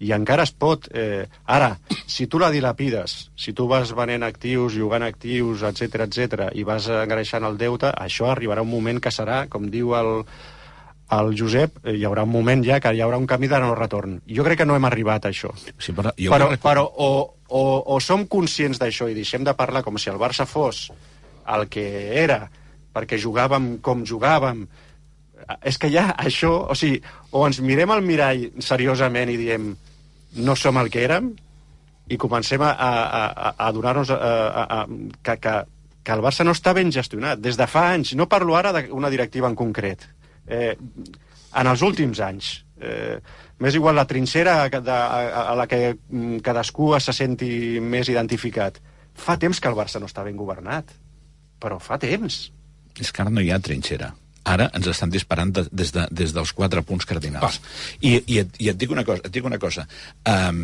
[0.00, 0.88] i encara es pot...
[0.96, 1.74] Eh, ara,
[2.08, 6.88] si tu la dilapides, si tu vas venent actius, jugant actius, etc etc i vas
[7.02, 10.24] engreixant el deute, això arribarà un moment que serà, com diu el,
[11.16, 13.74] el Josep, eh, hi haurà un moment ja que hi haurà un camí de no
[13.74, 14.20] retorn.
[14.28, 15.50] Jo crec que no hem arribat a això.
[15.58, 16.62] Sí, però jo però, record...
[16.66, 17.10] però o,
[17.48, 20.88] o, o som conscients d'això i deixem de parlar com si el Barça fos
[21.50, 21.84] el que
[22.22, 22.44] era,
[22.94, 24.64] perquè jugàvem com jugàvem,
[25.66, 27.00] és que ja això, o sigui,
[27.32, 29.70] o ens mirem al mirall seriosament i diem
[30.44, 31.32] no som el que érem
[32.10, 32.90] i comencem a, a,
[33.26, 34.10] a, a donar-nos
[35.22, 35.54] que, que,
[36.04, 38.14] que el Barça no està ben gestionat des de fa anys.
[38.18, 40.06] No parlo ara d'una directiva en concret.
[40.46, 40.74] Eh,
[41.60, 42.52] en els últims anys.
[42.80, 43.18] Eh,
[43.60, 48.78] M'és igual la trinxera de, a, a la que mm, cadascú se senti més identificat.
[49.12, 50.94] Fa temps que el Barça no està ben governat.
[51.60, 52.46] Però fa temps.
[52.96, 54.14] És que ara no hi ha trinxera
[54.50, 57.60] ara ens estan disparant de, des, de, des dels quatre punts cardinals.
[57.60, 57.98] Ah.
[58.00, 59.84] I, i, et, I et dic una cosa, et dic una cosa.
[60.26, 60.62] Um,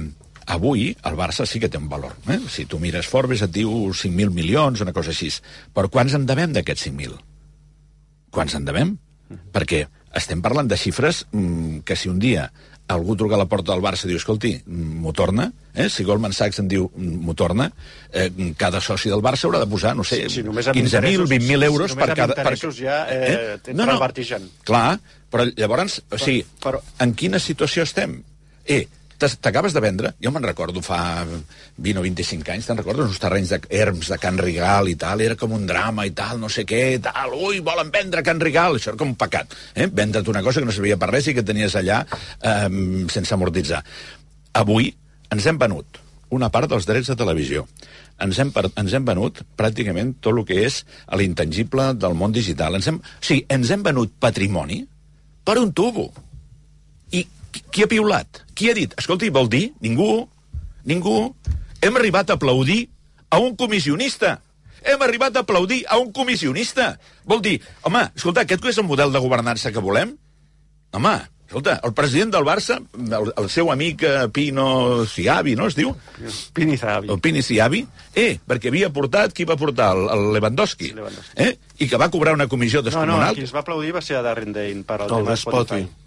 [0.57, 2.17] avui el Barça sí que té un valor.
[2.33, 2.41] Eh?
[2.53, 5.31] Si tu mires Forbes et diu 5.000 milions, una cosa així.
[5.75, 7.19] Però quants en devem d'aquests 5.000?
[8.35, 8.97] Quants en devem?
[9.29, 9.53] Mm.
[9.55, 9.85] Perquè
[10.17, 12.51] estem parlant de xifres mm, que si un dia
[12.87, 15.89] algú truca a la porta del Barça i diu, escolti, m'ho torna, eh?
[15.91, 17.67] si Goldman Sachs en diu, m'ho torna,
[18.13, 21.91] eh, cada soci del Barça haurà de posar, no sé, sí, sí, 15.000, 20.000 euros
[21.91, 22.37] si per cada...
[22.39, 22.55] Per...
[22.79, 23.75] ja eh, eh?
[23.75, 23.99] No, no,
[24.65, 25.01] clar,
[25.31, 28.21] però llavors, o sigui, però, en quina situació estem?
[28.63, 28.85] Eh,
[29.17, 33.55] t'acabes de vendre, jo me'n recordo fa 20 o 25 anys, te'n recordes uns terrenys
[33.55, 36.67] de erms de Can Rigal i tal, era com un drama i tal, no sé
[36.69, 39.89] què, tal, ui, volen vendre Can Rigal, això era com un pecat, eh?
[39.89, 42.69] vendre't una cosa que no servia per res i que tenies allà eh,
[43.13, 43.83] sense amortitzar.
[44.57, 44.93] Avui
[45.33, 46.01] ens hem venut
[46.37, 47.65] una part dels drets de televisió.
[48.23, 48.51] Ens hem,
[48.81, 50.81] ens hem venut pràcticament tot el que és
[51.21, 52.79] l'intangible del món digital.
[52.79, 54.83] Ens hem, o sigui, ens hem venut patrimoni
[55.47, 56.09] per un tubo.
[57.15, 57.23] I
[57.73, 58.43] qui ha piulat?
[58.57, 58.95] Qui ha dit?
[58.99, 59.73] Escolti, vol dir?
[59.85, 60.27] Ningú.
[60.85, 61.35] Ningú.
[61.83, 62.89] Hem arribat a aplaudir
[63.31, 64.41] a un comissionista.
[64.87, 66.93] Hem arribat a aplaudir a un comissionista.
[67.27, 70.13] Vol dir, home, escolta, aquest és el model de governança que volem?
[70.95, 71.15] Home,
[71.49, 75.91] escolta, el president del Barça, el, el seu amic eh, Pino Ciavi, no es diu?
[76.55, 77.11] Pini Ciavi.
[77.11, 77.83] El Pini Ciavi,
[78.15, 79.91] eh, perquè havia portat, qui va portar?
[79.99, 80.93] El, el Lewandowski.
[80.95, 81.35] Lewandowski.
[81.43, 81.57] Eh?
[81.83, 83.27] I que va cobrar una comissió No, descomunal.
[83.27, 85.83] no, qui es va aplaudir va ser a Darren Dane per al El tema Despoti.
[85.83, 86.06] Spotify.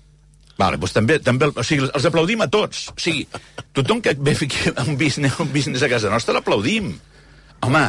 [0.60, 2.90] Vale, doncs també, també, o sigui, els aplaudim a tots.
[2.92, 3.24] O sigui,
[3.78, 6.92] tothom que ve aquí un business, un business a casa nostra l'aplaudim.
[7.64, 7.84] Home,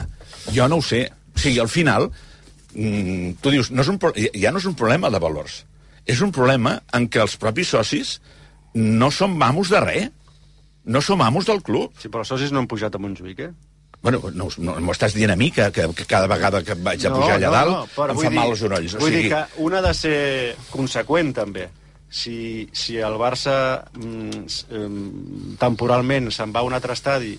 [0.55, 1.09] jo no ho sé.
[1.35, 2.07] O sigui, al final,
[2.75, 3.99] mm, tu dius, no és un,
[4.39, 5.65] ja no és un problema de valors.
[6.07, 8.21] És un problema en què els propis socis
[8.75, 10.09] no som amos de res.
[10.85, 11.93] No som amos del club.
[12.01, 13.51] Sí, però els socis no han pujat a Montjuïc, eh?
[14.01, 17.03] Bueno, no, no m'ho estàs dient a mi, que, que, que cada vegada que vaig
[17.05, 18.95] a pujar allà dalt però em fa dir- mal els genolls.
[18.97, 20.17] O Vull sigui, dir que un ha de ser
[20.71, 21.67] conseqüent, també.
[22.11, 27.37] Si, si el Barça mm, em, temporalment se'n va a un altre estadi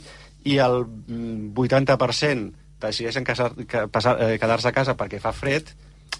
[0.47, 5.67] i el mm, 80% decideixen casar, que, passar, eh, quedar-se a casa perquè fa fred,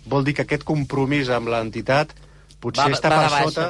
[0.06, 2.12] vol dir que aquest compromís amb l'entitat
[2.62, 3.48] potser Va- està va per baixa.
[3.48, 3.70] sota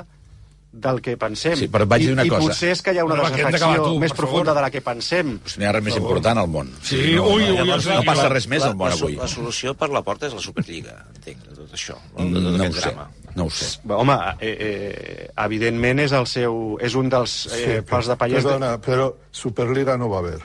[0.72, 1.56] del que pensem.
[1.60, 2.42] Sí, però vaig dir una I, cosa.
[2.42, 4.56] I potser és que hi ha una d'acabar, desafecció tu, més per profunda favor.
[4.56, 5.32] de la que pensem.
[5.44, 6.70] doncs n'hi ha res més important al món.
[6.82, 8.96] Sí, no, ui, no, ui, no, ui, no ui, passa res més al món la,
[8.96, 9.16] avui.
[9.20, 12.24] La solució per la porta és la Superliga, entenc, de tot això, no?
[12.24, 13.10] de tot No ho aquest sé, drama.
[13.36, 13.80] No ho sé.
[13.88, 18.50] Home, eh, eh, evidentment és el seu és un dels eh, pals de pallers de,
[18.50, 20.42] Perdona, pero Superliga no va a haver.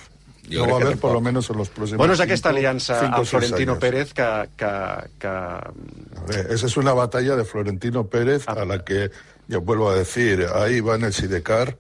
[0.47, 3.22] Jo no va haber por lo menos en los próximos Bueno, és aquesta aliança cinco
[3.22, 3.80] amb Florentino años.
[3.82, 4.72] Pérez que, que,
[5.18, 5.26] que...
[5.26, 9.11] A ver, esa es una batalla de Florentino Pérez a la que,
[9.49, 11.76] ya vuelvo a decir, ahí va en el Sidecar,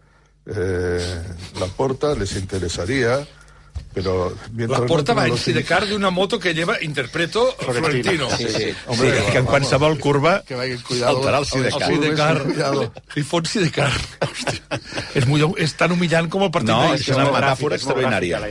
[0.46, 1.22] eh,
[1.60, 3.26] la porta les interesaría,
[3.96, 7.56] pero mientras La porta no va en los- sidecar de una moto que lleva, interpreto,
[7.58, 8.28] Florentino.
[8.36, 8.74] Sí, sí.
[8.88, 11.16] Hombre, sí, que en qualsevol curva Que vagin cuidado.
[11.16, 11.88] alterar el El sidecar.
[11.88, 12.42] sidecar.
[12.42, 12.92] Cuidado.
[13.14, 13.90] Li fot sidecar.
[14.20, 14.80] Hòstia.
[15.14, 18.02] És, muy, és tan humillant com el partit No, és una molt metàfora és molt
[18.04, 18.42] extraordinària.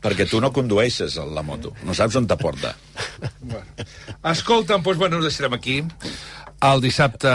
[0.00, 2.72] Perquè tu no condueixes la moto, no saps on t'aporta.
[4.24, 5.82] Escolta'm, doncs, bueno, ho deixarem aquí.
[6.64, 7.28] El dissabte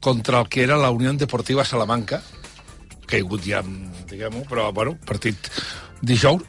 [0.00, 2.22] contra el que era la Unió Deportiva Salamanca,
[3.10, 3.60] caigut ja,
[4.08, 5.36] diguem-ho, però, bueno, partit
[6.00, 6.42] dijous...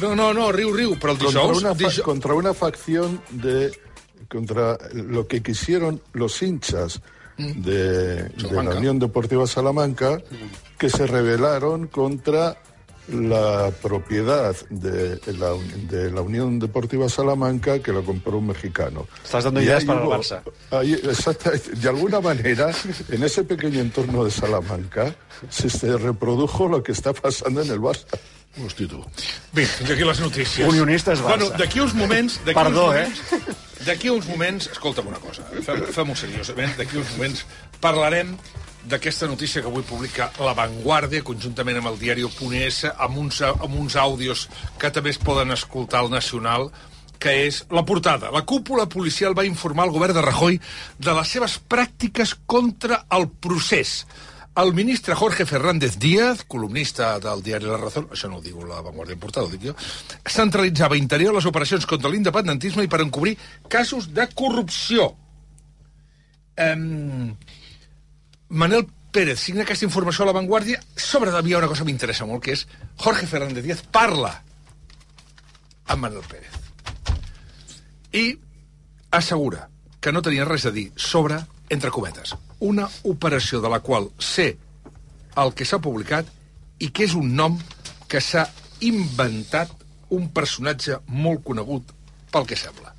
[0.00, 1.58] No, no, no, riu, riu, però el contra dijous...
[1.62, 2.00] una, fa- dijous...
[2.02, 3.70] contra una facción de
[4.28, 7.00] contra lo que quisieron los hinchas
[7.36, 7.62] Mm.
[7.62, 8.76] de, de la.
[8.78, 10.22] Unión Deportiva Salamanca
[10.78, 12.56] que se rebelaron contra
[13.08, 15.52] la propiedad de la,
[15.90, 19.06] de la Unión Deportiva Salamanca que la compró un mexicano.
[19.22, 20.40] Estás dando Y ideas para el hubo- Barça.
[20.70, 22.70] ahí, exactamente, de alguna manera,
[23.10, 25.14] en ese pequeño entorno de Salamanca,
[25.50, 28.06] se, se reprodujo lo que está pasando en el Barça.
[28.64, 29.04] Hosti, tu.
[29.52, 30.68] Bé, fins aquí les notícies.
[30.68, 31.28] Unionistes Barça.
[31.36, 32.38] Bueno, d'aquí uns moments...
[32.44, 33.08] Perdó, uns eh?
[33.08, 34.68] moments, D'aquí uns moments...
[34.72, 36.76] Escolta'm una cosa, fem- fem-ho seriosament.
[36.78, 37.42] D'aquí uns moments
[37.82, 38.36] parlarem
[38.88, 43.96] d'aquesta notícia que avui publica La Vanguardia, conjuntament amb el diari.es, amb uns, amb uns
[43.96, 46.68] àudios que també es poden escoltar al Nacional,
[47.18, 48.30] que és la portada.
[48.34, 50.60] La cúpula policial va informar el govern de Rajoy
[50.98, 54.02] de les seves pràctiques contra el procés.
[54.60, 58.84] El ministre Jorge Fernández Díaz, columnista del diari La Razón, això no ho diu la
[58.84, 59.74] Vanguardia Portada, ho dic jo,
[60.30, 63.34] centralitzava interior les operacions contra l'independentisme i per encobrir
[63.72, 65.08] casos de corrupció.
[66.54, 67.32] Um,
[68.48, 70.80] Manel Pérez signa aquesta informació a La Vanguardia.
[70.96, 72.66] Sobre hi ha una cosa que m'interessa molt, que és
[72.98, 74.34] Jorge Fernández Díaz parla
[75.86, 76.64] amb Manel Pérez
[78.14, 78.38] i
[79.10, 79.68] assegura
[80.00, 84.54] que no tenia res a dir sobre, entre cometes, una operació de la qual sé
[85.42, 86.28] el que s'ha publicat
[86.78, 87.58] i que és un nom
[88.08, 88.46] que s'ha
[88.86, 89.72] inventat
[90.14, 91.90] un personatge molt conegut
[92.30, 92.93] pel que sembla.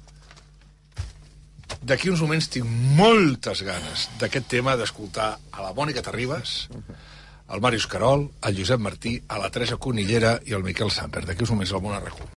[1.85, 2.65] D'aquí uns moments tinc
[2.97, 6.53] moltes ganes d'aquest tema d'escoltar a la Mònica Terribas,
[7.53, 11.21] el Màrius Carol, el Josep Martí, a la Teresa Conillera i el Miquel Samper.
[11.27, 12.01] D'aquí uns moments al món a